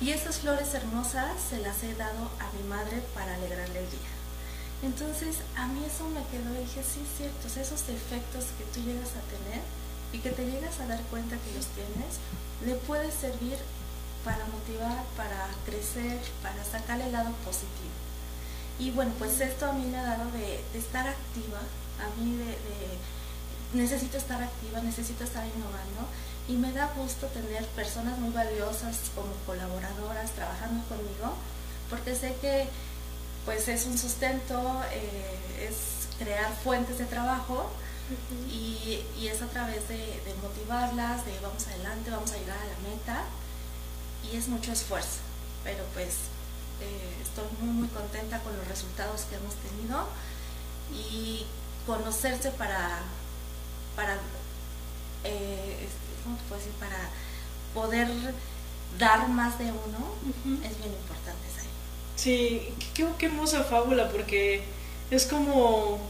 Y 0.00 0.10
esas 0.10 0.38
flores 0.38 0.72
hermosas 0.74 1.32
se 1.50 1.60
las 1.60 1.82
he 1.82 1.94
dado 1.94 2.30
a 2.40 2.50
mi 2.56 2.68
madre 2.68 3.02
para 3.14 3.34
alegrarle 3.34 3.80
el 3.80 3.90
día. 3.90 4.23
Entonces 4.84 5.36
a 5.56 5.66
mí 5.68 5.80
eso 5.84 6.04
me 6.12 6.20
quedó 6.28 6.52
dije, 6.60 6.84
sí, 6.84 7.00
es 7.00 7.16
cierto, 7.16 7.48
esos 7.48 7.86
defectos 7.86 8.52
que 8.60 8.64
tú 8.68 8.84
llegas 8.84 9.16
a 9.16 9.24
tener 9.32 9.64
y 10.12 10.18
que 10.18 10.30
te 10.30 10.44
llegas 10.44 10.78
a 10.78 10.86
dar 10.86 11.00
cuenta 11.08 11.36
que 11.40 11.56
los 11.56 11.66
tienes, 11.72 12.20
le 12.64 12.74
puede 12.86 13.10
servir 13.10 13.56
para 14.24 14.44
motivar, 14.44 15.02
para 15.16 15.48
crecer, 15.64 16.20
para 16.42 16.62
sacarle 16.64 17.06
el 17.06 17.12
lado 17.12 17.32
positivo. 17.44 17.96
Y 18.78 18.90
bueno, 18.90 19.12
pues 19.18 19.40
esto 19.40 19.66
a 19.66 19.72
mí 19.72 19.86
me 19.86 19.96
ha 19.96 20.04
dado 20.04 20.30
de, 20.32 20.60
estar 20.76 21.08
activa, 21.08 21.60
a 21.98 22.20
mí 22.20 22.36
de, 22.36 22.58
necesito 23.72 24.18
estar 24.18 24.42
activa, 24.42 24.80
necesito 24.80 25.24
estar 25.24 25.46
innovando 25.46 26.04
y 26.46 26.56
me 26.56 26.72
da 26.72 26.92
gusto 26.94 27.26
tener 27.28 27.64
personas 27.68 28.18
muy 28.18 28.32
valiosas 28.32 28.96
como 29.14 29.32
colaboradoras 29.46 30.30
trabajando 30.32 30.84
conmigo 30.88 31.34
porque 31.88 32.14
sé 32.14 32.36
que 32.40 32.68
pues 33.44 33.68
es 33.68 33.86
un 33.86 33.98
sustento, 33.98 34.82
eh, 34.92 35.68
es 35.68 36.08
crear 36.18 36.52
fuentes 36.62 36.98
de 36.98 37.04
trabajo 37.04 37.70
y, 38.50 39.00
es 39.26 39.40
a 39.42 39.46
través 39.46 39.88
de, 39.88 39.96
de 39.96 40.34
motivarlas, 40.42 41.24
de 41.24 41.32
vamos 41.40 41.66
adelante, 41.66 42.10
vamos 42.10 42.30
a 42.32 42.38
llegar 42.38 42.58
a 42.58 42.66
la 42.66 42.88
meta 42.88 43.24
y 44.22 44.36
es 44.36 44.48
mucho 44.48 44.72
esfuerzo, 44.72 45.18
pero 45.64 45.84
pues 45.94 46.14
eh, 46.80 47.16
estoy 47.22 47.44
muy 47.60 47.74
muy 47.74 47.88
contenta 47.88 48.40
con 48.40 48.56
los 48.56 48.66
resultados 48.68 49.22
que 49.22 49.36
hemos 49.36 49.54
tenido 49.56 50.06
y 50.92 51.46
conocerse 51.86 52.50
para, 52.50 53.02
para 53.96 54.14
eh, 55.24 55.88
este, 55.88 56.54
decir? 56.54 56.72
Para 56.78 57.08
poder 57.74 58.08
dar 58.98 59.28
más 59.28 59.58
de 59.58 59.64
uno 59.64 60.14
es 60.62 60.78
bien 60.78 60.92
importante. 60.92 61.54
Sí, 62.16 62.62
qué, 62.94 63.06
qué 63.18 63.26
hermosa 63.26 63.64
fábula 63.64 64.10
porque 64.10 64.62
es 65.10 65.26
como 65.26 66.00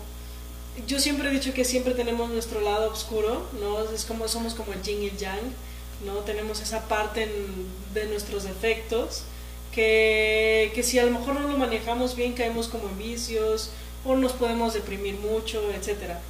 yo 0.87 0.99
siempre 0.99 1.29
he 1.29 1.33
dicho 1.33 1.55
que 1.55 1.65
siempre 1.65 1.95
tenemos 1.95 2.31
nuestro 2.31 2.61
lado 2.61 2.91
oscuro, 2.91 3.47
¿no? 3.61 3.81
Es 3.95 4.05
como 4.05 4.27
somos 4.27 4.55
como 4.55 4.73
el 4.73 4.83
yin 4.83 5.03
y 5.05 5.17
yang 5.17 5.53
¿no? 6.05 6.19
Tenemos 6.21 6.61
esa 6.61 6.89
parte 6.89 7.29
de 7.95 8.07
nuestros 8.07 8.45
defectos 8.45 9.23
que, 9.73 10.73
que, 10.75 10.83
si 10.83 10.99
a 10.99 11.05
lo 11.05 11.13
mejor 11.19 11.35
no 11.41 11.49
lo 11.49 11.59
manejamos 11.59 12.17
bien 12.17 12.35
caemos 12.35 12.69
como 12.69 12.89
en 12.89 12.99
vicios 12.99 13.71
o 14.05 14.17
nos 14.17 14.33
podemos 14.33 14.75
deprimir 14.75 15.15
mucho, 15.15 15.63
etcétera. 15.73 16.21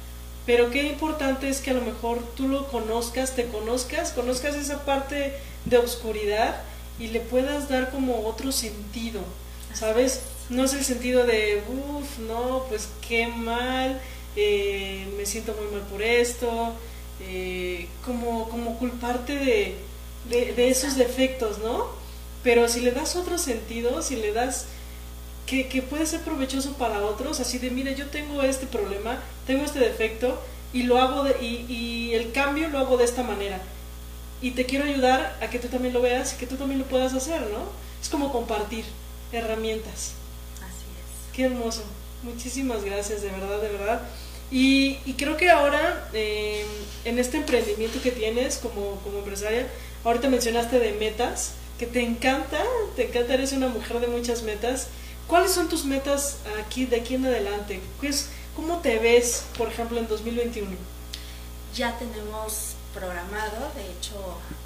Pero 0.45 0.69
qué 0.69 0.83
importante 0.83 1.49
es 1.49 1.59
que 1.59 1.71
a 1.71 1.73
lo 1.73 1.81
mejor 1.81 2.19
tú 2.35 2.47
lo 2.47 2.67
conozcas, 2.67 3.35
te 3.35 3.47
conozcas, 3.47 4.11
conozcas 4.11 4.55
esa 4.55 4.85
parte 4.85 5.33
de 5.65 5.77
oscuridad 5.77 6.61
y 6.99 7.07
le 7.07 7.19
puedas 7.19 7.67
dar 7.67 7.91
como 7.91 8.27
otro 8.27 8.51
sentido, 8.51 9.21
¿sabes? 9.75 10.21
No 10.49 10.63
es 10.63 10.73
el 10.73 10.83
sentido 10.83 11.25
de, 11.25 11.61
uff, 11.67 12.19
no, 12.19 12.65
pues 12.69 12.89
qué 13.07 13.27
mal, 13.27 13.99
eh, 14.35 15.07
me 15.17 15.25
siento 15.25 15.53
muy 15.53 15.71
mal 15.71 15.87
por 15.87 16.01
esto, 16.01 16.73
eh, 17.21 17.87
como, 18.05 18.49
como 18.49 18.77
culparte 18.77 19.35
de, 19.35 19.75
de, 20.29 20.69
esos 20.69 20.95
defectos, 20.95 21.59
¿no? 21.59 21.87
Pero 22.43 22.67
si 22.69 22.81
le 22.81 22.91
das 22.91 23.15
otro 23.15 23.37
sentido, 23.37 24.01
si 24.01 24.15
le 24.15 24.33
das 24.33 24.67
que, 25.45 25.67
que, 25.67 25.81
puede 25.81 26.05
ser 26.05 26.21
provechoso 26.21 26.73
para 26.73 27.03
otros, 27.05 27.39
así 27.39 27.57
de, 27.57 27.71
mire, 27.71 27.95
yo 27.95 28.07
tengo 28.07 28.41
este 28.43 28.67
problema, 28.67 29.19
tengo 29.47 29.63
este 29.63 29.79
defecto 29.79 30.39
y 30.73 30.83
lo 30.83 30.99
hago 30.99 31.23
de, 31.23 31.35
y, 31.43 31.65
y 31.71 32.13
el 32.13 32.31
cambio 32.31 32.69
lo 32.69 32.79
hago 32.79 32.97
de 32.97 33.05
esta 33.05 33.23
manera. 33.23 33.61
Y 34.41 34.51
te 34.51 34.65
quiero 34.65 34.85
ayudar 34.85 35.37
a 35.41 35.49
que 35.49 35.59
tú 35.59 35.69
también 35.69 35.93
lo 35.93 36.01
veas 36.01 36.33
y 36.33 36.37
que 36.37 36.45
tú 36.45 36.55
también 36.55 36.79
lo 36.79 36.85
puedas 36.85 37.13
hacer, 37.13 37.41
¿no? 37.41 37.69
Es 38.01 38.09
como 38.09 38.31
compartir 38.31 38.85
herramientas. 39.39 40.13
Qué 41.33 41.45
hermoso. 41.45 41.83
Muchísimas 42.23 42.83
gracias, 42.83 43.21
de 43.21 43.29
verdad, 43.29 43.61
de 43.61 43.69
verdad. 43.69 44.01
Y, 44.51 44.99
y 45.05 45.13
creo 45.13 45.37
que 45.37 45.49
ahora, 45.49 46.09
eh, 46.13 46.65
en 47.03 47.19
este 47.19 47.37
emprendimiento 47.37 48.01
que 48.01 48.11
tienes 48.11 48.57
como, 48.57 48.99
como 49.03 49.19
empresaria, 49.19 49.67
ahorita 50.03 50.29
mencionaste 50.29 50.79
de 50.79 50.93
metas, 50.93 51.53
que 51.77 51.85
te 51.87 52.01
encanta, 52.01 52.63
te 52.95 53.07
encanta, 53.07 53.33
eres 53.33 53.51
una 53.51 53.67
mujer 53.67 53.99
de 53.99 54.07
muchas 54.07 54.43
metas. 54.43 54.87
¿Cuáles 55.27 55.51
son 55.51 55.67
tus 55.67 55.85
metas 55.85 56.37
aquí, 56.63 56.85
de 56.85 56.97
aquí 56.97 57.15
en 57.15 57.25
adelante? 57.25 57.81
¿Cómo 58.55 58.79
te 58.79 58.99
ves, 58.99 59.43
por 59.57 59.67
ejemplo, 59.67 59.99
en 59.99 60.07
2021? 60.07 60.71
Ya 61.75 61.97
tenemos 61.97 62.75
programado, 62.93 63.71
de 63.75 63.83
hecho, 63.91 64.15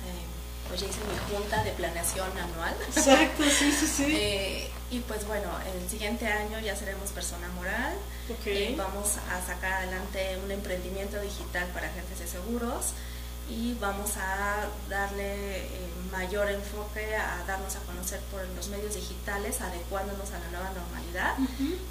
eh, 0.06 0.29
pues 0.70 0.82
ya 0.82 0.88
hice 0.88 1.00
mi 1.00 1.36
junta 1.36 1.64
de 1.64 1.72
planeación 1.72 2.30
anual. 2.38 2.76
Exacto, 2.96 3.44
sí, 3.44 3.72
sí, 3.72 3.88
sí. 3.88 4.06
Eh, 4.22 4.70
y 4.92 5.00
pues 5.02 5.28
bueno, 5.28 5.50
el 5.74 5.90
siguiente 5.90 6.28
año 6.28 6.60
ya 6.60 6.76
seremos 6.76 7.10
persona 7.12 7.48
moral. 7.50 7.94
Okay. 8.40 8.74
Eh, 8.74 8.76
vamos 8.78 9.18
a 9.18 9.46
sacar 9.46 9.74
adelante 9.74 10.38
un 10.44 10.52
emprendimiento 10.52 11.20
digital 11.20 11.68
para 11.74 11.88
agentes 11.88 12.20
de 12.20 12.28
seguros 12.28 12.94
y 13.50 13.74
vamos 13.82 14.12
a 14.18 14.68
darle 14.90 15.58
eh, 15.58 15.68
mayor 16.12 16.50
enfoque 16.50 17.16
a 17.16 17.44
darnos 17.48 17.76
a 17.76 17.80
conocer 17.80 18.20
por 18.32 18.48
los 18.56 18.68
medios 18.70 18.94
digitales, 18.94 19.60
adecuándonos 19.62 20.32
a 20.32 20.40
la 20.40 20.48
nueva 20.52 20.72
normalidad. 20.72 21.36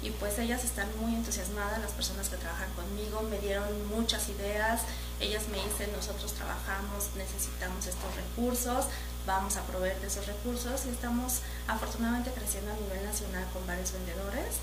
Y 0.01 0.11
pues 0.11 0.39
ellas 0.39 0.63
están 0.63 0.87
muy 1.01 1.15
entusiasmadas, 1.15 1.79
las 1.79 1.91
personas 1.91 2.29
que 2.29 2.37
trabajan 2.37 2.69
conmigo 2.73 3.21
me 3.23 3.39
dieron 3.39 3.87
muchas 3.89 4.29
ideas, 4.29 4.81
ellas 5.19 5.47
me 5.49 5.57
dicen, 5.57 5.91
nosotros 5.95 6.33
trabajamos, 6.33 7.09
necesitamos 7.15 7.85
estos 7.87 8.15
recursos, 8.15 8.85
vamos 9.25 9.57
a 9.57 9.63
proveer 9.63 9.99
de 9.99 10.07
esos 10.07 10.25
recursos 10.25 10.85
y 10.85 10.89
estamos 10.89 11.41
afortunadamente 11.67 12.31
creciendo 12.31 12.71
a 12.71 12.75
nivel 12.75 13.03
nacional 13.03 13.45
con 13.53 13.65
varios 13.67 13.91
vendedores 13.91 14.57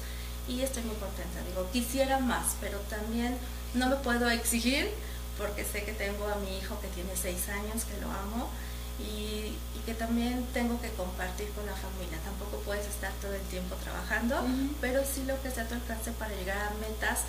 y 0.49 0.63
estoy 0.63 0.85
muy 0.85 0.97
contenta. 0.97 1.41
Digo, 1.49 1.69
quisiera 1.73 2.19
más, 2.19 2.57
pero 2.61 2.79
también 2.89 3.37
no 3.75 3.89
me 3.89 3.97
puedo 3.97 4.31
exigir 4.31 4.91
porque 5.39 5.65
sé 5.65 5.85
que 5.85 5.93
tengo 5.93 6.27
a 6.29 6.37
mi 6.37 6.57
hijo 6.59 6.81
que 6.81 6.89
tiene 6.89 7.11
seis 7.15 7.49
años, 7.49 7.85
que 7.85 8.01
lo 8.01 8.11
amo, 8.11 8.49
y, 8.99 9.53
que 9.85 9.95
también 9.95 10.45
tengo 10.53 10.81
que 10.81 10.91
compartir 10.91 11.49
con 11.51 11.65
la 11.65 11.75
familia. 11.75 12.19
Tampoco 12.25 12.61
puedes 12.65 12.89
estar 12.89 13.13
todo 13.23 13.33
el 13.35 13.43
tiempo 13.43 13.77
trabajando, 13.77 14.45
pero 14.81 15.03
sí 15.05 15.23
lo 15.25 15.41
que 15.43 15.51
sea 15.53 15.69
tu 15.69 15.75
alcance 15.75 16.11
para 16.11 16.35
llegar 16.35 16.59
a 16.59 16.71
metas 16.81 17.21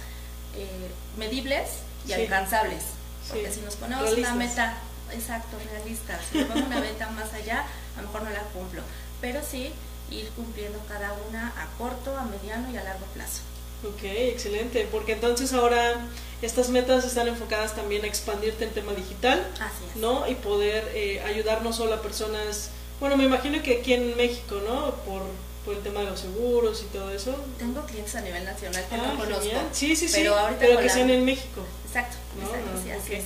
eh, 0.55 0.89
medibles 1.19 1.69
y 2.07 2.13
alcanzables. 2.13 2.81
Porque 3.29 3.51
si 3.51 3.61
nos 3.61 3.75
ponemos 3.75 4.13
una 4.13 4.35
meta, 4.35 4.77
exacto, 5.11 5.57
realista, 5.71 6.19
si 6.31 6.39
nos 6.39 6.47
ponemos 6.47 6.69
una 6.69 6.79
meta 6.79 7.09
más 7.11 7.33
allá, 7.33 7.65
a 7.97 8.01
lo 8.01 8.07
mejor 8.07 8.23
no 8.23 8.29
la 8.29 8.41
cumplo. 8.41 8.81
Pero 9.21 9.41
sí 9.43 9.71
ir 10.09 10.29
cumpliendo 10.29 10.79
cada 10.87 11.13
una 11.29 11.49
a 11.61 11.67
corto, 11.77 12.15
a 12.17 12.23
mediano 12.23 12.71
y 12.71 12.77
a 12.77 12.83
largo 12.83 13.05
plazo. 13.07 13.41
Ok, 13.83 14.03
excelente, 14.03 14.87
porque 14.91 15.11
entonces 15.11 15.53
ahora 15.53 16.07
estas 16.41 16.69
metas 16.69 17.05
están 17.05 17.27
enfocadas 17.27 17.75
también 17.75 18.03
a 18.05 18.07
expandirte 18.07 18.63
en 18.63 18.71
tema 18.71 18.93
digital, 18.93 19.45
Así 19.55 19.83
es. 19.89 19.95
¿no? 19.97 20.27
Y 20.27 20.35
poder 20.35 20.91
eh, 20.95 21.21
ayudar 21.21 21.61
no 21.61 21.73
solo 21.73 21.93
a 21.93 22.01
personas, 22.01 22.69
bueno, 22.99 23.17
me 23.17 23.25
imagino 23.25 23.61
que 23.61 23.79
aquí 23.79 23.93
en 23.93 24.17
México, 24.17 24.61
¿no? 24.67 24.95
Por, 25.05 25.21
por 25.63 25.75
el 25.75 25.83
tema 25.83 25.99
de 25.99 26.07
los 26.07 26.21
seguros 26.21 26.81
y 26.81 26.85
todo 26.85 27.11
eso. 27.11 27.35
Tengo 27.59 27.85
clientes 27.85 28.15
a 28.15 28.21
nivel 28.21 28.45
nacional 28.45 28.83
que 28.89 28.97
no 28.97 29.15
conozco. 29.15 29.49
Sí, 29.71 29.95
sí, 29.95 30.07
sí, 30.07 30.23
pero, 30.59 30.79
que 30.79 30.89
sean 30.89 31.09
en 31.11 31.23
México. 31.23 31.61
Exacto, 31.97 32.17
¿no? 32.39 32.93
así 32.93 33.13
es. 33.13 33.23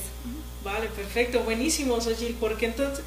Vale, 0.63 0.87
perfecto, 0.87 1.41
buenísimo, 1.41 1.99
Xochitl, 1.99 2.35
porque 2.39 2.67
entonces, 2.67 3.03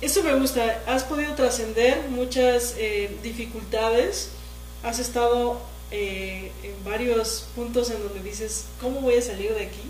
eso 0.00 0.22
me 0.22 0.34
gusta, 0.34 0.82
has 0.86 1.04
podido 1.04 1.34
trascender 1.34 2.08
muchas 2.08 2.74
eh, 2.78 3.14
dificultades, 3.22 4.30
has 4.82 4.98
estado 4.98 5.60
eh, 5.90 6.52
en 6.62 6.84
varios 6.84 7.48
puntos 7.54 7.90
en 7.90 8.02
donde 8.02 8.22
dices, 8.22 8.66
¿cómo 8.80 9.00
voy 9.00 9.16
a 9.16 9.22
salir 9.22 9.54
de 9.54 9.66
aquí? 9.66 9.82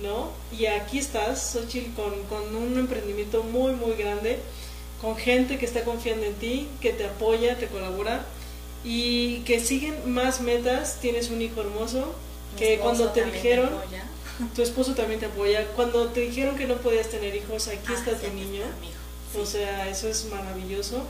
¿No? 0.00 0.30
Y 0.56 0.66
aquí 0.66 0.98
estás, 0.98 1.52
Xochitl, 1.52 1.92
con, 1.94 2.12
con 2.24 2.54
un 2.54 2.78
emprendimiento 2.78 3.42
muy, 3.42 3.72
muy 3.72 3.96
grande, 3.96 4.38
con 5.00 5.16
gente 5.16 5.58
que 5.58 5.66
está 5.66 5.82
confiando 5.84 6.24
en 6.24 6.34
ti, 6.34 6.68
que 6.80 6.92
te 6.92 7.04
apoya, 7.06 7.58
te 7.58 7.66
colabora 7.66 8.24
y 8.84 9.40
que 9.40 9.58
siguen 9.60 10.12
más 10.12 10.40
metas. 10.40 10.98
Tienes 11.00 11.30
un 11.30 11.42
hijo 11.42 11.60
hermoso 11.60 12.14
que 12.58 12.78
cuando 12.78 13.10
te 13.10 13.24
dijeron, 13.24 13.70
tu 14.54 14.62
esposo 14.62 14.94
también 14.94 15.20
te 15.20 15.26
apoya. 15.26 15.66
Cuando 15.68 16.08
te 16.08 16.20
dijeron 16.20 16.56
que 16.56 16.66
no 16.66 16.76
podías 16.76 17.08
tener 17.08 17.34
hijos, 17.34 17.68
aquí 17.68 17.88
ah, 17.88 17.94
está 17.94 18.18
tu 18.18 18.32
niño. 18.34 18.62
O 19.40 19.46
sea, 19.46 19.88
eso 19.88 20.08
es 20.08 20.26
maravilloso. 20.26 21.04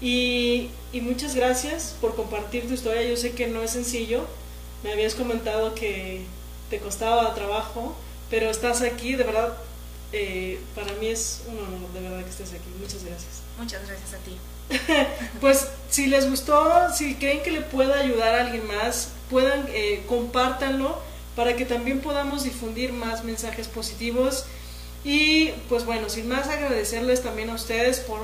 Y, 0.00 0.70
y, 0.92 1.00
muchas 1.00 1.34
gracias 1.34 1.96
por 2.00 2.14
compartir 2.14 2.66
tu 2.68 2.74
historia. 2.74 3.02
Yo 3.02 3.16
sé 3.16 3.32
que 3.32 3.46
no 3.46 3.62
es 3.62 3.70
sencillo. 3.70 4.26
Me 4.82 4.92
habías 4.92 5.14
comentado 5.14 5.74
que 5.74 6.22
te 6.68 6.78
costaba 6.80 7.34
trabajo, 7.34 7.96
pero 8.30 8.50
estás 8.50 8.82
aquí, 8.82 9.14
de 9.14 9.24
verdad. 9.24 9.56
Eh, 10.12 10.60
para 10.74 10.92
mí 10.94 11.06
es 11.06 11.42
un 11.48 11.58
honor, 11.58 11.92
de 11.92 12.00
verdad, 12.00 12.22
que 12.24 12.30
estés 12.30 12.52
aquí. 12.52 12.68
Muchas 12.78 13.04
gracias. 13.04 13.42
Muchas 13.58 13.86
gracias 13.86 14.14
a 14.14 14.18
ti. 14.18 14.36
pues 15.40 15.68
si 15.90 16.06
les 16.06 16.28
gustó, 16.28 16.92
si 16.92 17.14
creen 17.14 17.42
que 17.42 17.52
le 17.52 17.60
pueda 17.62 18.00
ayudar 18.00 18.34
a 18.34 18.46
alguien 18.46 18.66
más, 18.66 19.10
puedan, 19.30 19.66
eh, 19.68 20.04
compártanlo 20.08 21.00
para 21.36 21.54
que 21.54 21.64
también 21.64 22.00
podamos 22.00 22.42
difundir 22.42 22.92
más 22.92 23.22
mensajes 23.22 23.68
positivos. 23.68 24.46
Y 25.04 25.50
pues 25.68 25.84
bueno, 25.84 26.08
sin 26.08 26.28
más 26.28 26.48
agradecerles 26.48 27.22
también 27.22 27.50
a 27.50 27.54
ustedes 27.54 28.00
por, 28.00 28.20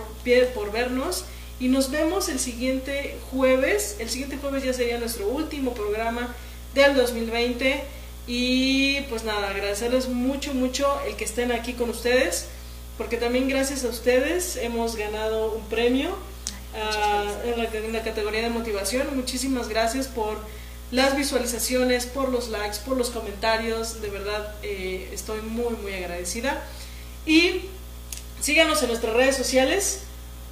por 0.54 0.72
vernos 0.72 1.24
y 1.62 1.68
nos 1.68 1.92
vemos 1.92 2.28
el 2.28 2.40
siguiente 2.40 3.16
jueves. 3.30 3.94
El 4.00 4.10
siguiente 4.10 4.36
jueves 4.36 4.64
ya 4.64 4.72
sería 4.72 4.98
nuestro 4.98 5.28
último 5.28 5.74
programa 5.74 6.34
del 6.74 6.96
2020. 6.96 7.84
Y 8.26 9.00
pues 9.02 9.22
nada, 9.22 9.50
agradecerles 9.50 10.08
mucho, 10.08 10.54
mucho 10.54 11.00
el 11.06 11.14
que 11.14 11.24
estén 11.24 11.52
aquí 11.52 11.74
con 11.74 11.88
ustedes. 11.88 12.48
Porque 12.98 13.16
también 13.16 13.48
gracias 13.48 13.84
a 13.84 13.88
ustedes 13.90 14.56
hemos 14.56 14.96
ganado 14.96 15.52
un 15.52 15.64
premio 15.66 16.16
ah, 16.74 17.32
en, 17.44 17.92
la, 17.92 18.02
categoría 18.02 18.42
de 18.42 18.50
motivación. 18.50 19.14
Muchísimas 19.14 19.68
gracias 19.68 20.08
por 20.08 20.38
las 20.92 21.16
visualizaciones, 21.16 22.06
por 22.06 22.28
los 22.28 22.50
likes, 22.50 22.78
por 22.86 22.96
los 22.96 23.10
comentarios. 23.10 24.00
De 24.00 24.10
verdad 24.10 24.54
eh, 24.62 25.10
estoy 25.12 25.40
muy, 25.40 25.74
muy 25.82 25.94
agradecida. 25.94 26.62
Y 27.26 27.62
síganos 28.40 28.80
en 28.82 28.88
nuestras 28.88 29.14
redes 29.14 29.36
sociales. 29.36 30.02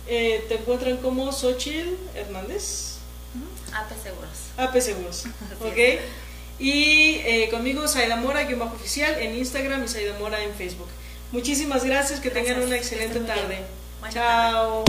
Eh, 0.09 0.44
te 0.48 0.55
encuentran 0.57 0.96
como 0.96 1.31
Xochil 1.31 1.96
Hernández. 2.16 2.96
AP 3.72 3.90
Seguros. 4.03 4.38
AP 4.57 4.81
Seguros, 4.81 5.24
ok. 5.61 6.00
Y 6.59 7.20
eh, 7.24 7.48
conmigo 7.50 7.87
Saida 7.87 8.16
Mora, 8.16 8.42
guion 8.44 8.59
bajo 8.59 8.74
oficial, 8.74 9.14
en 9.20 9.37
Instagram 9.37 9.85
y 9.85 9.88
Saida 9.88 10.18
Mora 10.18 10.42
en 10.42 10.53
Facebook. 10.55 10.88
Muchísimas 11.33 11.85
gracias, 11.85 12.18
que 12.18 12.31
tengan 12.31 12.61
una 12.62 12.76
excelente 12.76 13.20
tarde. 13.20 13.61
Chao. 14.11 14.85